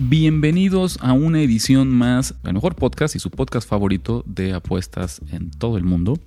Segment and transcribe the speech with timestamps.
[0.00, 5.50] Bienvenidos a una edición más, el mejor podcast y su podcast favorito de apuestas en
[5.50, 6.20] todo el mundo.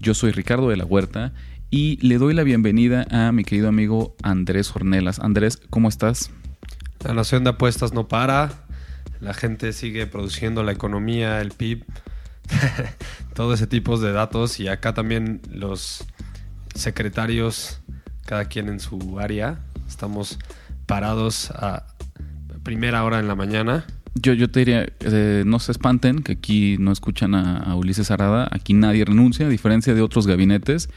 [0.00, 1.34] Yo soy Ricardo de la Huerta
[1.70, 5.18] y le doy la bienvenida a mi querido amigo Andrés Hornelas.
[5.18, 6.30] Andrés, ¿cómo estás?
[7.04, 8.64] La nación de apuestas no para.
[9.20, 11.84] La gente sigue produciendo la economía, el PIB,
[13.34, 14.58] todo ese tipo de datos.
[14.58, 16.06] Y acá también los
[16.74, 17.78] secretarios,
[18.24, 20.38] cada quien en su área, estamos
[20.86, 21.95] parados a
[22.66, 23.84] primera hora en la mañana.
[24.18, 28.10] Yo, yo te diría, eh, no se espanten que aquí no escuchan a, a Ulises
[28.10, 28.48] Arada.
[28.50, 30.88] Aquí nadie renuncia, a diferencia de otros gabinetes.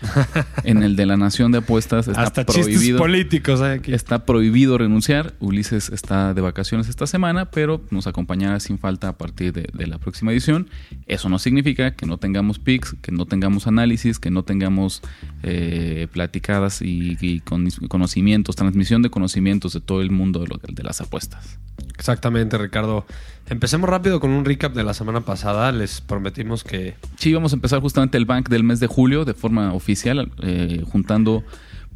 [0.63, 2.97] en el de la Nación de Apuestas está Hasta chistes prohibido.
[2.97, 3.93] políticos hay aquí.
[3.93, 5.33] Está prohibido renunciar.
[5.39, 9.87] Ulises está de vacaciones esta semana, pero nos acompañará sin falta a partir de, de
[9.87, 10.69] la próxima edición.
[11.05, 15.01] Eso no significa que no tengamos picks, que no tengamos análisis, que no tengamos
[15.43, 20.59] eh, platicadas y, y con- conocimientos, transmisión de conocimientos de todo el mundo de, lo-
[20.65, 21.59] de las apuestas.
[21.97, 23.05] Exactamente, Ricardo.
[23.49, 25.71] Empecemos rápido con un recap de la semana pasada.
[25.71, 29.33] Les prometimos que Sí, vamos a empezar justamente el bank del mes de julio de
[29.33, 31.43] forma oficial, eh, juntando.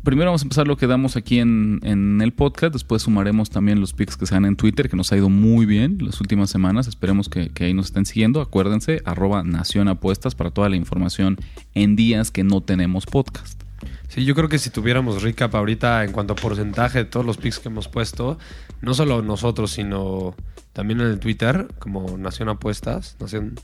[0.03, 3.80] Primero vamos a empezar lo que damos aquí en, en el podcast, después sumaremos también
[3.80, 6.50] los picks que se dan en Twitter, que nos ha ido muy bien las últimas
[6.50, 6.88] semanas.
[6.88, 8.41] Esperemos que, que ahí nos estén siguiendo.
[8.41, 11.38] Acuérdense, arroba Nación Apuestas para toda la información
[11.73, 13.64] en días que no tenemos podcast.
[14.09, 17.38] Sí, yo creo que si tuviéramos recap ahorita en cuanto a porcentaje de todos los
[17.38, 18.38] picks que hemos puesto,
[18.83, 20.35] no solo nosotros, sino
[20.73, 23.55] también en el Twitter, como Nación Apuestas, Nación,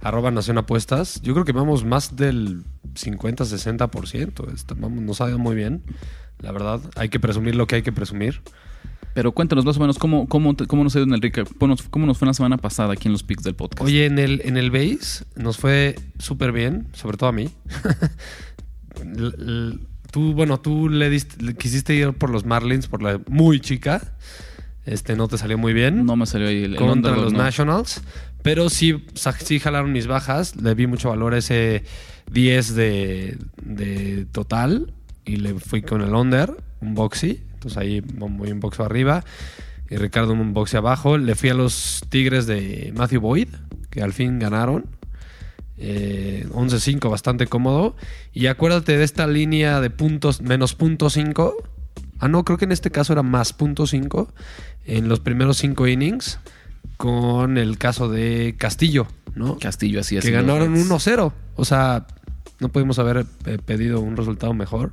[0.00, 4.52] arroba Nación Apuestas, yo creo que vamos más del 50-60%.
[4.52, 5.82] Está- vamos, Nos ha ido muy bien,
[6.40, 6.80] la verdad.
[6.96, 8.40] Hay que presumir lo que hay que presumir.
[9.14, 11.68] Pero cuéntanos más o menos cómo, cómo, cómo nos ha ido en el recap, cómo
[11.74, 13.82] nos, cómo nos fue la semana pasada aquí en los picks del podcast.
[13.82, 17.50] Oye, en el, en el base nos fue súper bien, sobre todo a mí.
[20.10, 24.14] Tú, bueno, tú le, diste- le quisiste ir por los Marlins, por la muy chica.
[24.84, 26.04] Este no te salió muy bien.
[26.04, 27.38] no me salió ahí el, contra los ¿no?
[27.38, 28.02] Nationals.
[28.42, 29.04] Pero sí,
[29.38, 30.56] sí jalaron mis bajas.
[30.56, 31.84] Le vi mucho valor a ese
[32.30, 34.92] 10 de, de total.
[35.24, 37.40] Y le fui con el under, un boxy.
[37.54, 39.24] Entonces ahí voy un boxo arriba.
[39.88, 41.16] Y Ricardo un boxy abajo.
[41.16, 43.48] Le fui a los Tigres de Matthew Boyd,
[43.90, 44.86] que al fin ganaron.
[45.78, 47.94] Eh, 11-5, bastante cómodo.
[48.32, 51.54] Y acuérdate de esta línea de puntos, menos punto 5.
[52.22, 54.32] Ah, no, creo que en este caso era más punto 5
[54.86, 56.38] en los primeros 5 innings
[56.96, 59.58] con el caso de Castillo, ¿no?
[59.58, 60.30] Castillo así que así.
[60.30, 61.32] ganaron 1-0.
[61.56, 62.06] O sea,
[62.60, 64.92] no pudimos haber eh, pedido un resultado mejor.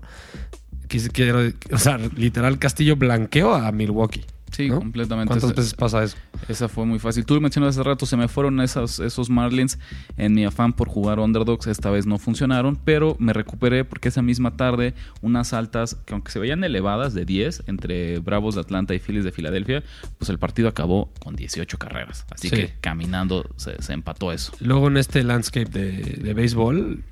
[0.88, 1.41] Quiero,
[1.72, 4.25] o sea, literal, Castillo blanqueó a Milwaukee.
[4.52, 4.80] Sí, ¿no?
[4.80, 5.28] completamente.
[5.30, 6.18] ¿Cuántas Ese- veces pasa eso?
[6.48, 7.26] Esa fue muy fácil.
[7.26, 9.78] Tú mencionas hace rato, se me fueron esas, esos Marlins
[10.18, 11.68] en mi afán por jugar underdogs.
[11.68, 16.32] Esta vez no funcionaron, pero me recuperé porque esa misma tarde unas altas que aunque
[16.32, 19.84] se veían elevadas de 10 entre Bravos de Atlanta y Phillies de Filadelfia,
[20.18, 22.26] pues el partido acabó con 18 carreras.
[22.32, 22.56] Así Sí.
[22.56, 24.52] que caminando se, se empató eso.
[24.59, 27.04] Luego en este landscape de, de béisbol,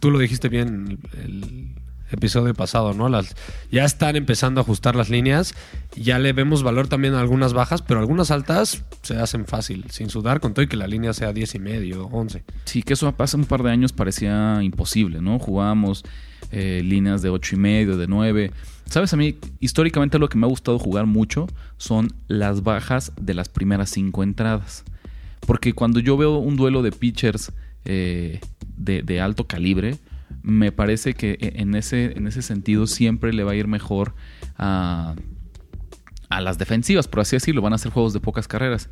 [0.00, 1.74] tú lo dijiste bien el
[2.10, 3.08] episodio pasado, ¿no?
[3.08, 3.34] Las,
[3.70, 5.54] ya están empezando a ajustar las líneas,
[5.96, 10.10] ya le vemos valor también a algunas bajas, pero algunas altas se hacen fácil, sin
[10.10, 12.44] sudar, con todo y que la línea sea 10 y medio, 11.
[12.64, 15.38] Sí, que eso hace un par de años parecía imposible, ¿no?
[15.38, 16.04] Jugábamos
[16.50, 18.52] eh, líneas de ocho y medio, de 9.
[18.86, 19.12] ¿Sabes?
[19.12, 23.48] A mí, históricamente lo que me ha gustado jugar mucho son las bajas de las
[23.50, 24.84] primeras cinco entradas.
[25.40, 27.52] Porque cuando yo veo un duelo de pitchers
[27.84, 28.40] eh,
[28.76, 29.98] de, de alto calibre,
[30.42, 34.14] me parece que e- en ese, en ese sentido siempre le va a ir mejor
[34.56, 35.14] a,
[36.28, 37.62] a las defensivas, por así decirlo.
[37.62, 38.88] Van a ser juegos de pocas carreras.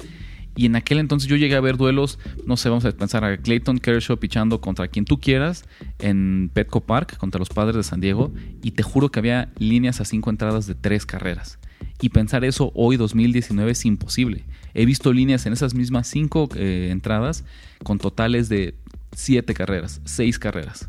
[0.56, 3.36] Y en aquel entonces yo llegué a ver duelos, no sé, vamos a pensar a
[3.36, 5.66] Clayton Kershaw pichando contra quien tú quieras
[5.98, 8.32] en Petco Park, contra los padres de San Diego,
[8.62, 11.58] y te juro que había líneas a cinco entradas de tres carreras.
[12.00, 14.44] Y pensar eso hoy, 2019, es imposible.
[14.72, 17.44] He visto líneas en esas mismas cinco eh, entradas
[17.84, 18.76] con totales de
[19.12, 20.88] siete carreras, seis carreras.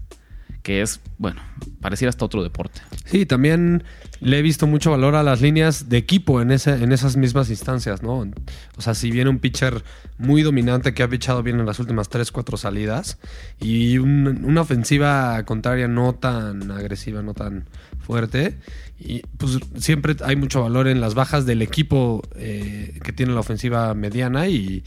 [0.67, 1.41] Que es, bueno,
[1.79, 2.81] pareciera hasta otro deporte.
[3.05, 3.85] Sí, también
[4.19, 7.49] le he visto mucho valor a las líneas de equipo en, ese, en esas mismas
[7.49, 8.29] instancias, ¿no?
[8.75, 9.81] O sea, si viene un pitcher
[10.17, 13.17] muy dominante que ha pichado bien en las últimas 3, 4 salidas
[13.61, 17.63] y un- una ofensiva contraria no tan agresiva, no tan
[18.01, 18.57] fuerte,
[18.99, 23.39] y pues siempre hay mucho valor en las bajas del equipo eh, que tiene la
[23.39, 24.83] ofensiva mediana y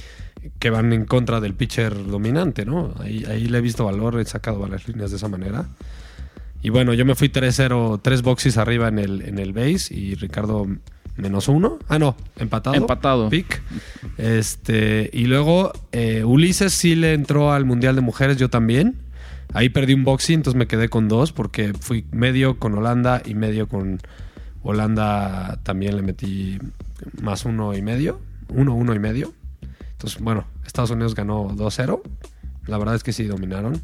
[0.59, 2.95] que van en contra del pitcher dominante, ¿no?
[2.99, 5.67] Ahí, ahí le he visto valor, he sacado varias líneas de esa manera.
[6.63, 10.15] Y bueno, yo me fui 3-0, tres boxes arriba en el, en el base y
[10.15, 10.67] Ricardo
[11.17, 11.79] menos uno.
[11.89, 12.77] Ah, no, empatado.
[12.77, 13.29] Empatado.
[13.31, 13.63] Pick.
[14.19, 18.97] Este, y luego eh, Ulises sí le entró al Mundial de Mujeres, yo también.
[19.53, 23.35] Ahí perdí un boxing, entonces me quedé con dos porque fui medio con Holanda y
[23.35, 24.01] medio con
[24.63, 26.59] Holanda también le metí
[27.21, 28.21] más uno y medio.
[28.49, 29.33] Uno, uno y medio.
[30.01, 32.01] Entonces, bueno, Estados Unidos ganó 2-0.
[32.67, 33.79] La verdad es que sí dominaron.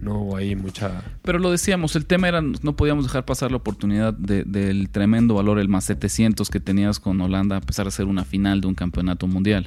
[0.00, 1.02] No hubo ahí mucha...
[1.22, 5.34] Pero lo decíamos, el tema era, no podíamos dejar pasar la oportunidad de- del tremendo
[5.34, 8.68] valor, el más 700 que tenías con Holanda, a pesar de ser una final de
[8.68, 9.66] un campeonato mundial.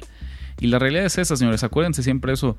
[0.60, 2.56] Y la realidad es esa, señores, acuérdense siempre eso.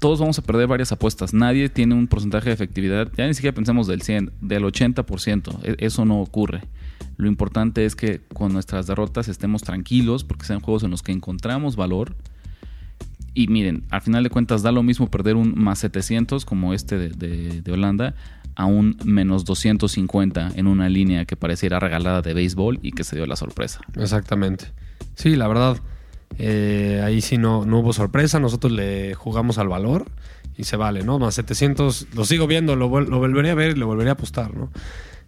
[0.00, 1.32] Todos vamos a perder varias apuestas.
[1.32, 3.08] Nadie tiene un porcentaje de efectividad.
[3.16, 5.58] Ya ni siquiera pensemos del 100, del 80%.
[5.62, 6.62] E- Eso no ocurre.
[7.16, 11.12] Lo importante es que con nuestras derrotas estemos tranquilos porque sean juegos en los que
[11.12, 12.14] encontramos valor.
[13.34, 16.96] Y miren, al final de cuentas da lo mismo perder un más 700 como este
[16.98, 17.10] de,
[17.62, 18.14] de- Holanda
[18.54, 23.14] a un menos 250 en una línea que pareciera regalada de béisbol y que se
[23.16, 23.80] dio la sorpresa.
[23.96, 24.66] Exactamente.
[25.14, 25.76] Sí, la verdad,
[26.38, 28.40] eh, ahí sí no, no hubo sorpresa.
[28.40, 30.06] Nosotros le jugamos al valor
[30.56, 31.18] y se vale, ¿no?
[31.18, 34.54] Más 700, lo sigo viendo, lo, lo volvería a ver y le volvería a apostar,
[34.54, 34.70] ¿no?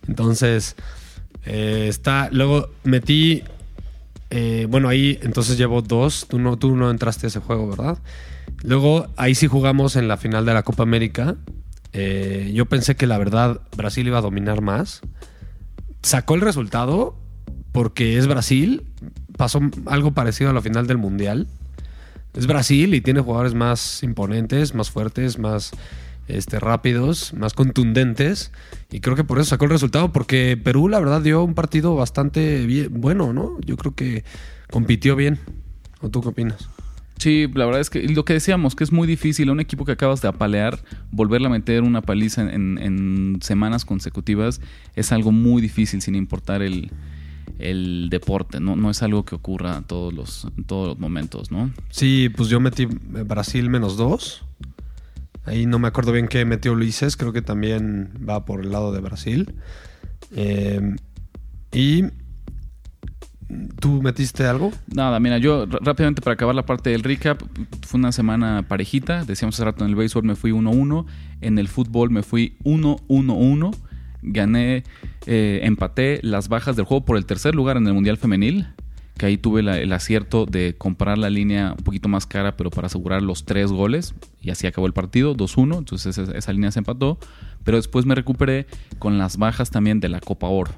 [0.07, 0.75] Entonces,
[1.45, 2.29] eh, está.
[2.33, 3.43] Luego metí.
[4.31, 6.27] eh, bueno, ahí entonces llevo dos.
[6.29, 7.99] Tú no, tú no entraste a ese juego, ¿verdad?
[8.63, 11.37] Luego, ahí sí jugamos en la final de la Copa América.
[11.93, 15.01] Eh, yo pensé que la verdad Brasil iba a dominar más.
[16.03, 17.17] Sacó el resultado
[17.73, 18.85] porque es Brasil.
[19.37, 21.47] Pasó algo parecido a la final del Mundial.
[22.35, 25.73] Es Brasil y tiene jugadores más imponentes, más fuertes, más
[26.29, 28.53] este, rápidos, más contundentes.
[28.91, 31.97] Y creo que por eso sacó el resultado, porque Perú, la verdad, dio un partido
[31.97, 33.59] bastante bien, bueno, ¿no?
[33.65, 34.25] Yo creo que
[34.71, 35.39] compitió bien.
[36.01, 36.69] ¿O tú qué opinas?
[37.19, 39.85] Sí, la verdad es que lo que decíamos, que es muy difícil a un equipo
[39.85, 40.79] que acabas de apalear,
[41.11, 44.61] volverle a meter una paliza en, semanas consecutivas,
[44.95, 46.93] es algo muy difícil sin importar el,
[47.59, 48.77] el deporte, ¿no?
[48.77, 51.73] No es algo que ocurra todos los, en todos los momentos, ¿no?
[51.91, 54.45] Sí, pues yo metí Brasil menos dos.
[55.49, 58.93] Ahí no me acuerdo bien qué metió Ulises, creo que también va por el lado
[58.93, 59.55] de Brasil.
[60.33, 60.97] Eh,
[61.73, 62.05] y
[63.81, 64.73] tú metiste algo.
[64.87, 67.43] Nada, mira, yo rápidamente para acabar la parte del recap,
[67.87, 69.25] fue una semana parejita.
[69.25, 71.07] Decíamos hace rato en el béisbol me fui 1-1,
[71.41, 73.75] en el fútbol me fui 1-1-1.
[74.21, 74.83] Gané,
[75.27, 78.67] eh, empaté las bajas del juego por el tercer lugar en el Mundial Femenil,
[79.19, 82.71] que ahí tuve la- el acierto de comprar la línea un poquito más cara, pero
[82.71, 84.15] para asegurar los tres goles.
[84.41, 85.77] Y así acabó el partido, 2-1.
[85.79, 87.19] Entonces esa, esa línea se empató.
[87.65, 88.67] Pero después me recuperé
[88.99, 90.73] con las bajas también de la Copa Oro.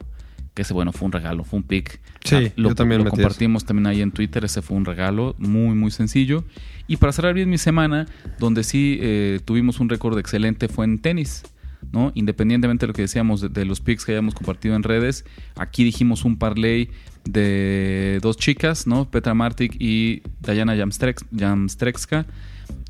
[0.55, 2.01] Que ese, bueno, fue un regalo, fue un pick.
[2.25, 3.15] Sí, Ah, lo, yo también lo eso.
[3.17, 4.45] compartimos también ahí en Twitter.
[4.45, 6.43] Ese fue un regalo muy, muy sencillo.
[6.89, 8.07] Y para cerrar bien mi semana,
[8.41, 11.45] donde sí eh, tuvimos un récord excelente, fue en tenis.
[11.93, 12.13] ¿no?
[12.15, 15.25] Independientemente de lo que decíamos de, de los picks que hayamos compartido en redes,
[15.57, 16.91] aquí dijimos un parlay
[17.25, 19.11] de dos chicas, ¿no?
[19.11, 22.27] Petra Martic y Dayana Jamstrex- Jamstrekska.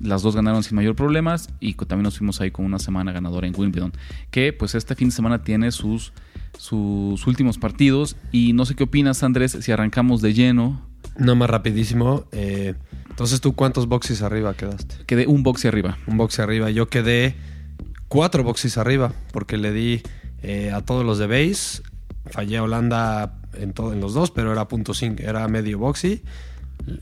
[0.01, 3.47] Las dos ganaron sin mayor problemas y también nos fuimos ahí con una semana ganadora
[3.47, 3.93] en Wimbledon.
[4.31, 6.13] Que pues este fin de semana tiene sus,
[6.59, 8.17] sus últimos partidos.
[8.33, 10.81] Y no sé qué opinas, Andrés, si arrancamos de lleno.
[11.19, 12.25] No más rapidísimo.
[12.33, 12.75] eh,
[13.09, 14.95] entonces, ¿tú cuántos boxes arriba quedaste?
[15.07, 15.99] Quedé un boxe arriba.
[16.07, 16.71] Un boxe arriba.
[16.71, 17.35] Yo quedé
[18.09, 20.03] cuatro boxes arriba porque le di
[20.43, 21.83] eh, a todos los de base.
[22.27, 26.23] Fallé a Holanda en, todo, en los dos, pero era punto cinco, era medio boxy.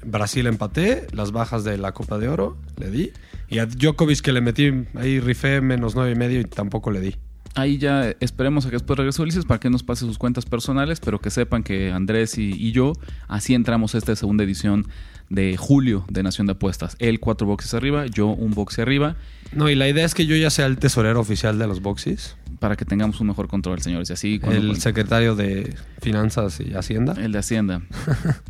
[0.05, 3.12] Brasil empaté, las bajas de la Copa de Oro le di.
[3.49, 7.00] Y a Djokovic que le metí ahí rifé menos nueve y medio y tampoco le
[7.00, 7.17] di.
[7.55, 11.00] Ahí ya esperemos a que después regrese Ulises para que nos pase sus cuentas personales,
[11.00, 12.93] pero que sepan que Andrés y, y yo
[13.26, 14.87] así entramos a esta segunda edición
[15.28, 16.97] de julio de Nación de Apuestas.
[16.99, 19.17] Él cuatro boxes arriba, yo un boxe arriba,
[19.52, 22.37] No, y la idea es que yo ya sea el tesorero oficial de los boxes,
[22.59, 24.11] para que tengamos un mejor control, señores.
[24.11, 27.15] Y así cuando- el secretario de Finanzas y Hacienda.
[27.19, 27.83] el de Hacienda.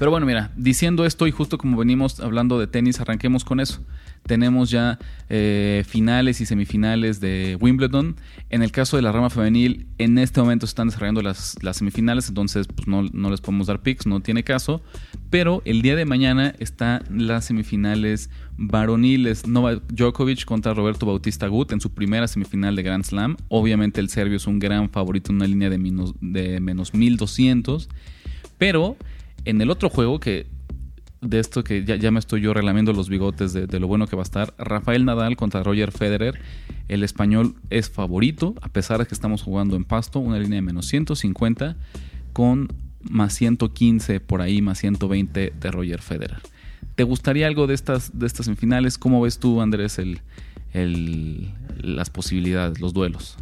[0.00, 3.82] Pero bueno, mira, diciendo esto y justo como venimos hablando de tenis, arranquemos con eso.
[4.24, 8.16] Tenemos ya eh, finales y semifinales de Wimbledon.
[8.48, 12.30] En el caso de la rama femenil, en este momento se están desarrollando las, semifinales,
[12.30, 14.80] entonces pues, no, no les podemos dar picks, no tiene caso.
[15.28, 19.46] Pero el día de mañana están las semifinales varoniles.
[19.46, 23.36] Novak Djokovic contra Roberto Bautista Gut en su primera semifinal de Grand Slam.
[23.48, 27.90] Obviamente el serbio es un gran favorito en una línea de menos, de menos 1200.
[28.56, 28.96] Pero
[29.44, 30.46] en el otro juego que
[31.20, 34.16] de esto que ya, me estoy yo relamiendo los bigotes de, de, lo bueno que
[34.16, 34.54] va a estar.
[34.56, 36.40] Rafael Nadal contra Roger Federer.
[36.88, 40.62] El español es favorito, a pesar de que estamos jugando en pasto, una línea de
[40.62, 41.76] menos 150
[42.32, 42.68] con
[43.02, 46.38] más 115 por ahí, más 120 de Roger Federer.
[46.94, 48.98] ¿Te gustaría algo de estas, de estas semifinales?
[48.98, 50.20] ¿Cómo ves tú, Andrés, el,
[50.72, 53.36] el, las posibilidades, los duelos?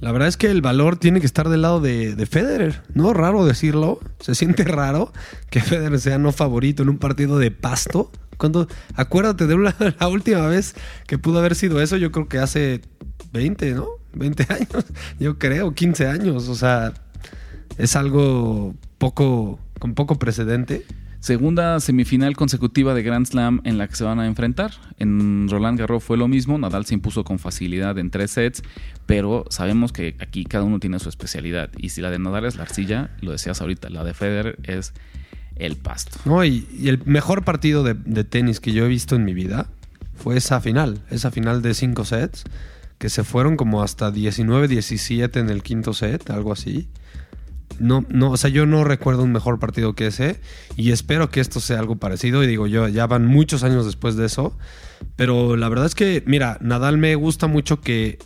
[0.00, 3.14] La verdad es que el valor tiene que estar del lado de, de, Federer, ¿no?
[3.14, 3.98] Raro decirlo.
[4.20, 5.12] Se siente raro
[5.50, 8.10] que Federer sea no favorito en un partido de pasto.
[8.36, 10.74] Cuando, acuérdate de una, la última vez
[11.06, 12.82] que pudo haber sido eso, yo creo que hace
[13.32, 13.86] 20, ¿no?
[14.14, 14.84] 20 años,
[15.18, 16.48] yo creo, 15 años.
[16.48, 16.92] O sea,
[17.78, 20.84] es algo poco, con poco precedente.
[21.26, 24.70] Segunda semifinal consecutiva de Grand Slam en la que se van a enfrentar.
[25.00, 28.62] En Roland Garros fue lo mismo, Nadal se impuso con facilidad en tres sets,
[29.06, 31.70] pero sabemos que aquí cada uno tiene su especialidad.
[31.78, 34.92] Y si la de Nadal es la arcilla, lo decías ahorita, la de Federer es
[35.56, 36.16] el pasto.
[36.26, 39.66] No, y, el mejor partido de, de, tenis que yo he visto en mi vida
[40.14, 42.44] fue esa final, esa final de cinco sets,
[42.98, 46.86] que se fueron como hasta 19-17 en el quinto set, algo así.
[47.78, 50.40] No, no, o sea, yo no recuerdo un mejor partido que ese
[50.76, 52.42] y espero que esto sea algo parecido.
[52.42, 54.56] Y digo, yo ya van muchos años después de eso,
[55.16, 58.18] pero la verdad es que, mira, Nadal me gusta mucho que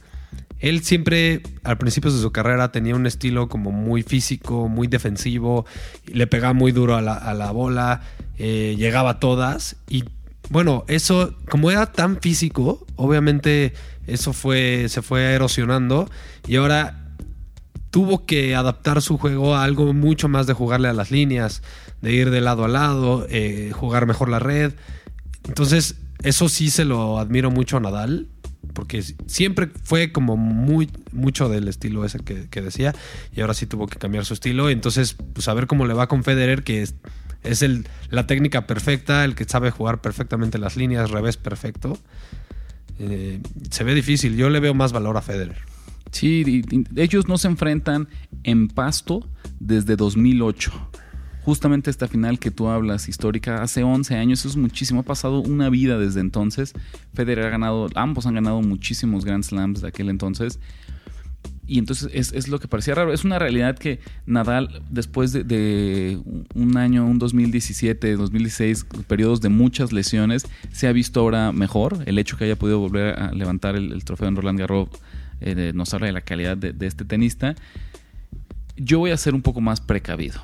[0.60, 5.64] él siempre, al principio de su carrera, tenía un estilo como muy físico, muy defensivo,
[6.06, 8.02] le pegaba muy duro a la, a la bola,
[8.38, 10.04] eh, llegaba a todas y
[10.50, 13.72] bueno, eso, como era tan físico, obviamente
[14.06, 16.10] eso fue, se fue erosionando
[16.46, 16.99] y ahora
[17.90, 21.62] tuvo que adaptar su juego a algo mucho más de jugarle a las líneas,
[22.00, 24.72] de ir de lado a lado, eh, jugar mejor la red.
[25.46, 28.28] Entonces, eso sí se lo admiro mucho a Nadal,
[28.74, 32.94] porque siempre fue como muy mucho del estilo ese que, decía,
[33.34, 34.70] y ahora sí tuvo que cambiar su estilo.
[34.70, 36.94] Entonces, pues a ver cómo le va con Federer, que es,
[37.42, 41.98] es el, la técnica perfecta, el que sabe jugar perfectamente las líneas, revés perfecto.
[42.98, 45.69] Eh, se ve difícil, yo le veo más valor a Federer.
[46.10, 46.62] Sí,
[46.96, 48.08] ellos no se enfrentan
[48.42, 49.26] en pasto
[49.58, 50.72] desde 2008.
[51.42, 55.00] Justamente esta final que tú hablas, histórica, hace 11 años, eso es muchísimo.
[55.00, 56.74] Ha pasado una vida desde entonces.
[57.14, 60.58] Federer ha ganado, ambos han ganado muchísimos Grand Slams de aquel entonces.
[61.70, 63.12] Y entonces es, es, lo que parecía raro.
[63.12, 66.18] Es una realidad que Nadal, después de,
[66.52, 71.98] un año, un 2017, 2016, periodos de muchas lesiones, se ha visto ahora mejor.
[72.06, 74.88] El hecho que haya podido volver a levantar el, trofeo en Roland Garros
[75.40, 77.54] eh, nos habla de la calidad de, este tenista.
[78.76, 80.42] Yo voy a ser un poco más precavido.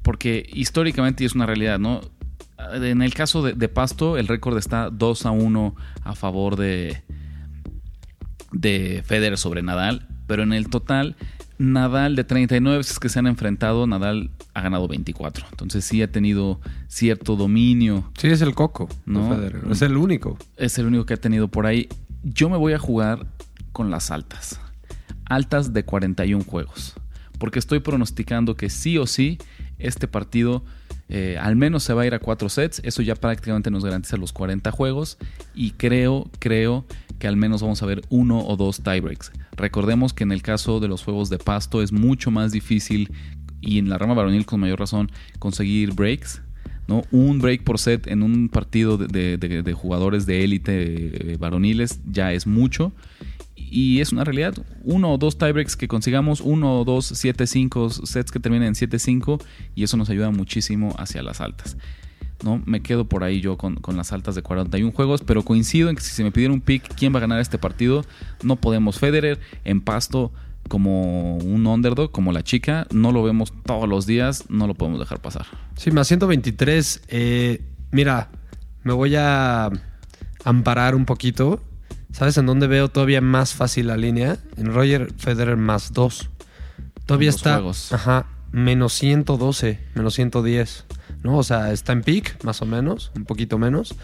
[0.00, 2.00] Porque históricamente es una realidad, ¿no?
[2.72, 7.02] En el caso de, de Pasto, el récord está 2 a 1 a favor de,
[8.60, 10.06] de Federer sobre Nadal.
[10.26, 11.16] Pero en el total,
[11.58, 15.46] Nadal de 39 veces que se han enfrentado, Nadal ha ganado 24.
[15.50, 18.10] Entonces sí ha tenido cierto dominio.
[18.18, 18.88] Sí, es el coco.
[19.04, 19.28] ¿no?
[19.28, 19.62] Federer.
[19.70, 20.38] Es el único.
[20.56, 21.88] Es el único que ha tenido por ahí.
[22.22, 23.26] Yo me voy a jugar
[23.72, 24.60] con las altas.
[25.26, 26.94] Altas de 41 juegos.
[27.38, 29.38] Porque estoy pronosticando que sí o sí
[29.78, 30.64] este partido
[31.08, 32.80] eh, al menos se va a ir a cuatro sets.
[32.84, 35.18] Eso ya prácticamente nos garantiza los 40 juegos.
[35.54, 36.84] Y creo, creo
[37.18, 39.32] que al menos vamos a ver uno o dos tiebreaks.
[39.56, 43.12] Recordemos que en el caso de los juegos de pasto es mucho más difícil
[43.60, 46.42] y en la rama varonil con mayor razón conseguir breaks.
[46.88, 47.02] ¿no?
[47.10, 52.46] Un break por set en un partido de, jugadores de élite eh, varoniles ya es
[52.46, 52.92] mucho
[53.56, 54.54] y es una realidad.
[54.84, 59.42] Uno o dos tiebreaks que consigamos, uno o dos 7-5 sets que terminen en 7-5
[59.74, 61.76] y eso nos ayuda muchísimo hacia las altas.
[62.42, 62.62] ¿No?
[62.66, 65.96] Me quedo por ahí yo con, con, las altas de 41 juegos, pero coincido en
[65.96, 68.04] que si se me pidiera un pick, ¿quién va a ganar este partido?
[68.42, 68.98] No podemos.
[68.98, 70.32] Federer en pasto
[70.68, 74.98] como un underdog, como la chica, no lo vemos todos los días, no lo podemos
[74.98, 75.46] dejar pasar.
[75.76, 77.02] Sí, más 123.
[77.08, 77.62] Eh,
[77.92, 78.30] mira,
[78.82, 79.70] me voy a
[80.44, 81.62] amparar un poquito
[82.16, 84.38] ¿Sabes en dónde veo todavía más fácil la línea?
[84.56, 86.30] En Roger Federer más 2.
[87.04, 87.56] Todavía está.
[87.56, 87.92] Juegos.
[87.92, 88.24] Ajá.
[88.52, 90.86] Menos 112, menos 110.
[91.22, 91.38] ¿No?
[91.38, 93.94] O sea, está en peak, más o menos, un poquito menos.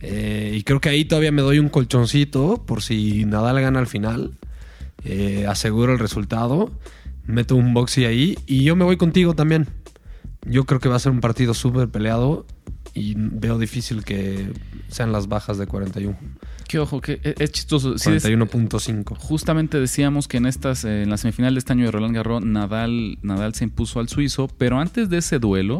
[0.00, 3.86] Eh, y creo que ahí todavía me doy un colchoncito por si Nadal gana al
[3.86, 4.32] final.
[5.04, 6.70] Eh, aseguro el resultado.
[7.26, 8.38] Meto un boxy ahí.
[8.46, 9.68] Y yo me voy contigo también.
[10.44, 12.46] Yo creo que va a ser un partido súper peleado
[12.94, 14.52] y veo difícil que
[14.88, 16.16] sean las bajas de 41.
[16.68, 17.96] Que ojo, que e- es chistoso.
[17.96, 19.14] Sí, es- 41.5.
[19.16, 22.44] Justamente decíamos que en estas, eh, en la semifinal de este año de Roland Garros,
[22.44, 25.78] Nadal, Nadal se impuso al suizo, pero antes de ese duelo,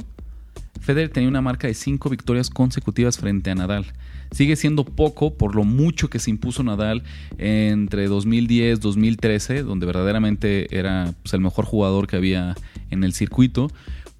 [0.83, 3.87] Federer tenía una marca de cinco victorias consecutivas frente a Nadal.
[4.33, 7.05] Sigue siendo poco por lo mucho que se impuso Nadal
[7.39, 12.57] entre 2010 2013, donde verdaderamente era pues, el mejor jugador que había
[12.91, 13.71] en el circuito.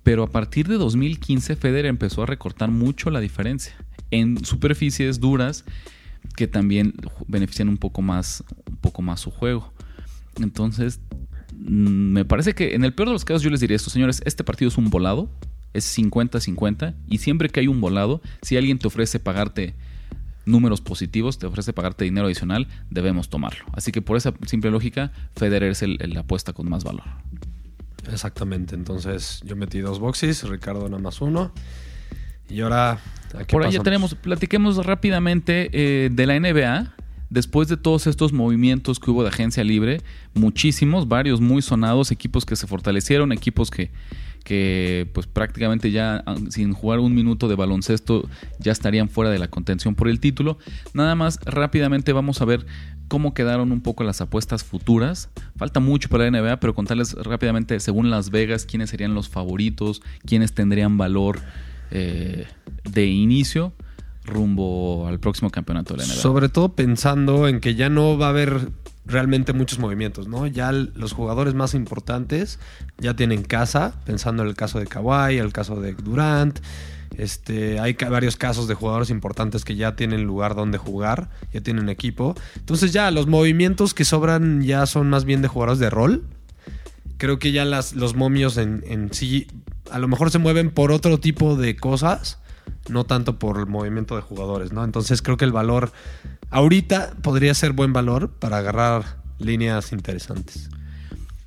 [0.05, 3.75] Pero a partir de 2015, Federer empezó a recortar mucho la diferencia
[4.13, 5.65] en superficies duras
[6.37, 6.95] que también
[7.27, 9.73] benefician un poco más, un poco más su juego.
[10.41, 11.01] Entonces,
[11.55, 14.23] mm, me parece que en el peor de los casos yo les diría esto, señores,
[14.25, 15.29] este partido es un volado,
[15.75, 19.75] es 50-50 y siempre que hay un volado, si alguien te ofrece pagarte
[20.45, 23.65] números positivos, te ofrece pagarte dinero adicional, debemos tomarlo.
[23.73, 27.05] Así que por esa simple lógica, Federer es el, el apuesta con más valor.
[28.11, 28.75] Exactamente.
[28.75, 31.53] Entonces yo metí dos boxes, Ricardo nada más uno.
[32.49, 32.99] Y ahora...
[33.35, 36.95] ¿a qué Por ahí ya tenemos, platiquemos rápidamente eh, de la NBA.
[37.31, 40.03] Después de todos estos movimientos que hubo de agencia libre,
[40.35, 43.91] muchísimos, varios muy sonados, equipos que se fortalecieron, equipos que,
[44.43, 49.39] que pues prácticamente ya ah, sin jugar un minuto de baloncesto ya estarían fuera de
[49.39, 50.59] la contención por el título.
[50.95, 52.67] Nada más rápidamente vamos a ver
[53.09, 55.29] cómo quedaron un poco las apuestas futuras.
[55.57, 60.03] Falta mucho para la NBA, pero contarles rápidamente según Las Vegas quiénes serían los favoritos,
[60.25, 61.41] quiénes tendrían valor
[61.91, 62.47] eh,
[62.91, 63.73] de inicio
[64.25, 66.15] rumbo al próximo campeonato de la NBA.
[66.15, 68.71] Sobre todo pensando en que ya no va a haber
[69.05, 70.47] realmente muchos movimientos, ¿no?
[70.47, 72.59] Ya los jugadores más importantes
[72.99, 76.61] ya tienen casa, pensando en el caso de Kawhi, el caso de Durant.
[77.19, 81.89] Este, hay varios casos de jugadores importantes que ya tienen lugar donde jugar, ya tienen
[81.89, 82.35] equipo.
[82.57, 86.25] Entonces ya los movimientos que sobran ya son más bien de jugadores de rol.
[87.19, 89.47] Creo que ya las, los momios en, en sí
[89.91, 92.39] a lo mejor se mueven por otro tipo de cosas,
[92.89, 94.85] no tanto por el movimiento de jugadores, ¿no?
[94.85, 95.93] Entonces creo que el valor
[96.51, 100.69] ahorita podría ser buen valor para agarrar líneas interesantes.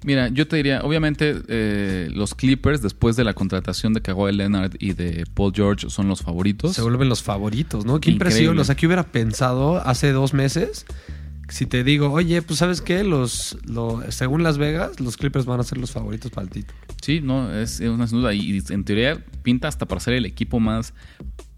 [0.03, 4.73] Mira, yo te diría, obviamente eh, los Clippers después de la contratación de Kawhi Leonard
[4.77, 6.75] y de Paul George son los favoritos.
[6.75, 7.99] Se vuelven los favoritos, ¿no?
[7.99, 8.57] Qué impresión.
[8.59, 10.85] O sea, ¿qué hubiera pensado hace dos meses?
[11.47, 13.03] Si te digo, oye, pues ¿sabes qué?
[13.03, 16.77] Los, lo- según Las Vegas, los Clippers van a ser los favoritos para el título.
[17.01, 18.33] Sí, no, es una duda.
[18.33, 20.93] Y en teoría pinta hasta para ser el equipo más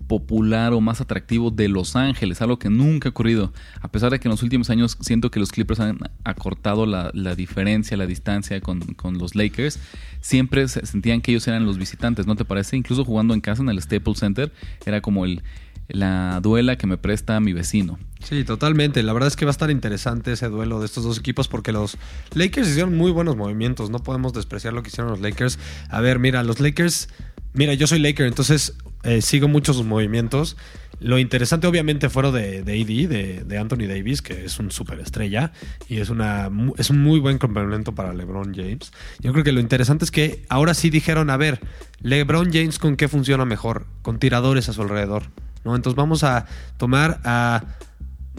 [0.08, 3.52] popular o más atractivo de Los Ángeles, algo que nunca ha ocurrido.
[3.82, 7.12] A pesar de que en los últimos años siento que los Clippers han acortado la,
[7.36, 9.80] diferencia, la distancia con, con los Lakers,
[10.22, 12.78] siempre se sentían que ellos eran los visitantes, ¿no te parece?
[12.78, 14.52] Incluso jugando en casa en el Staples Center,
[14.86, 15.44] era como el,
[15.88, 17.98] la duela que me presta mi vecino.
[18.24, 19.04] Sí, totalmente.
[19.04, 21.72] La verdad es que va a estar interesante ese duelo de estos dos equipos porque
[21.72, 21.98] los
[22.34, 23.90] Lakers hicieron muy buenos movimientos.
[23.90, 25.60] No podemos despreciar lo que hicieron los Lakers.
[25.90, 27.10] A ver, mira, los Lakers.
[27.54, 30.58] Mira, yo soy Laker, entonces eh, sigo mucho sus movimientos.
[31.00, 35.52] Lo interesante, obviamente, fueron de, de AD, de, Anthony Davis, que es un superestrella
[35.88, 38.92] y es, una, es un muy buen complemento para LeBron James.
[39.20, 41.60] Yo creo que lo interesante es que ahora sí dijeron: a ver,
[42.02, 43.86] LeBron James, ¿con qué funciona mejor?
[44.02, 45.24] Con tiradores a su alrededor.
[45.64, 45.76] ¿No?
[45.76, 46.46] Entonces vamos a
[46.78, 47.64] tomar a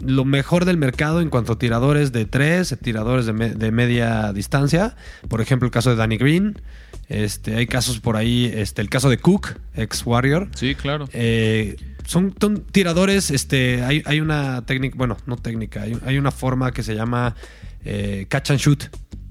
[0.05, 4.31] lo mejor del mercado en cuanto a tiradores de tres, tiradores de, me- de media
[4.31, 4.95] distancia.
[5.27, 6.61] Por ejemplo, el caso de Danny Green.
[7.09, 10.47] Este, hay casos por ahí, este, el caso de Cook, ex Warrior.
[10.55, 11.09] Sí, claro.
[11.11, 16.29] Eh, son, son tiradores, este, hay, hay una técnica, bueno, no técnica, hay, hay una
[16.31, 17.35] forma que se llama
[17.83, 18.83] eh, catch and shoot,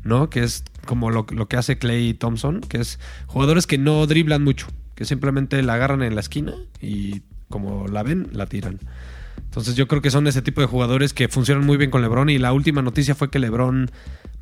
[0.03, 0.29] ¿no?
[0.29, 4.43] Que es como lo, lo que hace Clay Thompson, que es jugadores que no driblan
[4.43, 8.79] mucho, que simplemente la agarran en la esquina y como la ven, la tiran.
[9.45, 12.29] Entonces yo creo que son ese tipo de jugadores que funcionan muy bien con LeBron
[12.31, 13.91] y la última noticia fue que LeBron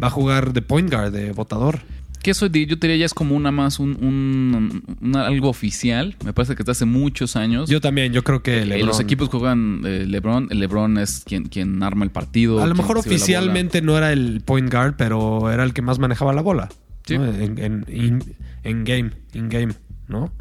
[0.03, 1.81] va a jugar de point guard, de botador.
[2.23, 6.16] Que eso yo diría ya es como una más, un, un- algo oficial.
[6.25, 7.71] Me parece que desde hace muchos años.
[7.71, 8.87] Yo también, yo creo que Eh, LeBron...
[8.88, 12.61] los equipos que juegan eh, LeBron, LeBron es quien, quien arma el partido.
[12.61, 16.33] A lo mejor oficialmente no era el point guard, pero era el que más manejaba
[16.33, 16.69] la bola.
[17.05, 17.16] Sí.
[17.16, 17.27] ¿no?
[17.27, 19.75] En, en- in- en game, in game,
[20.09, 20.33] ¿no?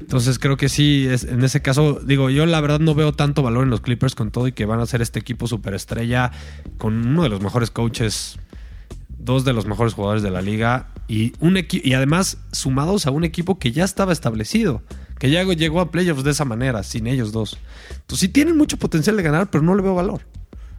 [0.00, 3.42] Entonces creo que sí, es, en ese caso, digo, yo la verdad no veo tanto
[3.42, 6.30] valor en los Clippers con todo y que van a ser este equipo superestrella
[6.78, 8.38] con uno de los mejores coaches,
[9.18, 13.24] dos de los mejores jugadores de la liga y un y además sumados a un
[13.24, 14.82] equipo que ya estaba establecido,
[15.18, 17.58] que ya llegó a playoffs de esa manera, sin ellos dos.
[17.90, 20.20] Entonces sí tienen mucho potencial de ganar, pero no le veo valor.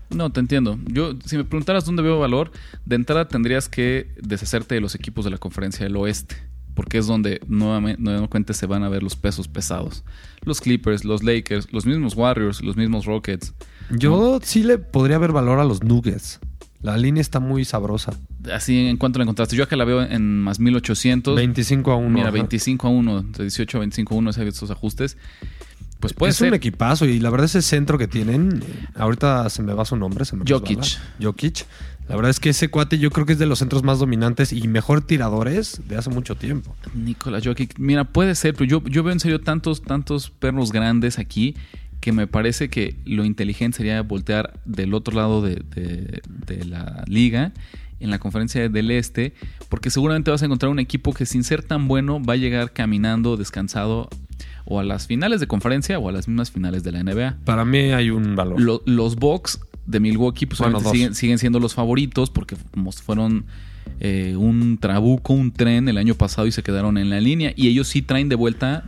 [0.10, 0.80] No, te entiendo.
[0.86, 2.52] Yo, si me preguntaras dónde veo valor,
[2.86, 6.38] de entrada tendrías que deshacerte de los equipos de la conferencia del oeste.
[6.78, 10.04] Porque es donde nuevamente, nuevamente se van a ver los pesos pesados.
[10.44, 13.56] Los Clippers, los Lakers, los mismos Warriors, los mismos Rockets.
[13.90, 16.40] Yo sí le podría ver valor a los Nuggets.
[16.84, 18.14] La línea está muy sabrosa.
[18.54, 19.56] Así en cuanto la encontraste.
[19.56, 21.36] Yo acá la veo en más 1800.
[21.36, 22.10] 25 a 1.
[22.10, 22.34] Mira, ajá.
[22.34, 25.18] 25 a 1, de 18 a 25 a 1, esos ajustes.
[26.00, 26.50] Pues puede es ser.
[26.50, 28.64] un equipazo y la verdad ese centro que tienen,
[28.94, 30.78] ahorita se me va su nombre, se me Jokic.
[30.78, 31.08] resbala.
[31.20, 31.66] Jokic.
[32.10, 34.54] La verdad es que ese cuate yo creo que es de los centros más dominantes
[34.54, 36.76] y mejor tiradores de hace mucho tiempo.
[36.94, 37.78] Nicolás Jokic.
[37.80, 41.56] Mira, puede ser, pero yo, yo veo en serio tantos, tantos perros grandes aquí
[42.00, 47.04] que me parece que lo inteligente sería voltear del otro lado de, de- de la
[47.08, 47.52] liga,
[48.00, 49.34] en la conferencia del Este,
[49.68, 52.72] porque seguramente vas a encontrar un equipo que sin ser tan bueno va a llegar
[52.72, 54.08] caminando, descansado,
[54.70, 57.38] o a las finales de conferencia o a las mismas finales de la NBA.
[57.46, 58.62] Para mí hay un valor.
[58.62, 63.46] Lo- los Bucks de Milwaukee pues, Bueno, siguen, siguen siendo los favoritos porque como fueron
[64.00, 67.54] eh, un trabuco, un tren el año pasado y se quedaron en la línea.
[67.56, 68.84] Y ellos sí traen de vuelta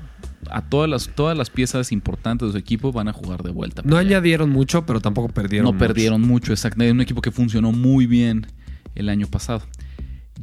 [0.52, 3.82] a todas las, todas las piezas importantes de su equipo, van a jugar de vuelta.
[3.86, 5.66] no añadieron mucho, pero tampoco perdieron.
[5.66, 5.86] No mucho.
[5.86, 6.90] perdieron mucho, exactamente.
[6.90, 8.48] Es un equipo que funcionó muy bien
[8.96, 9.64] el año pasado.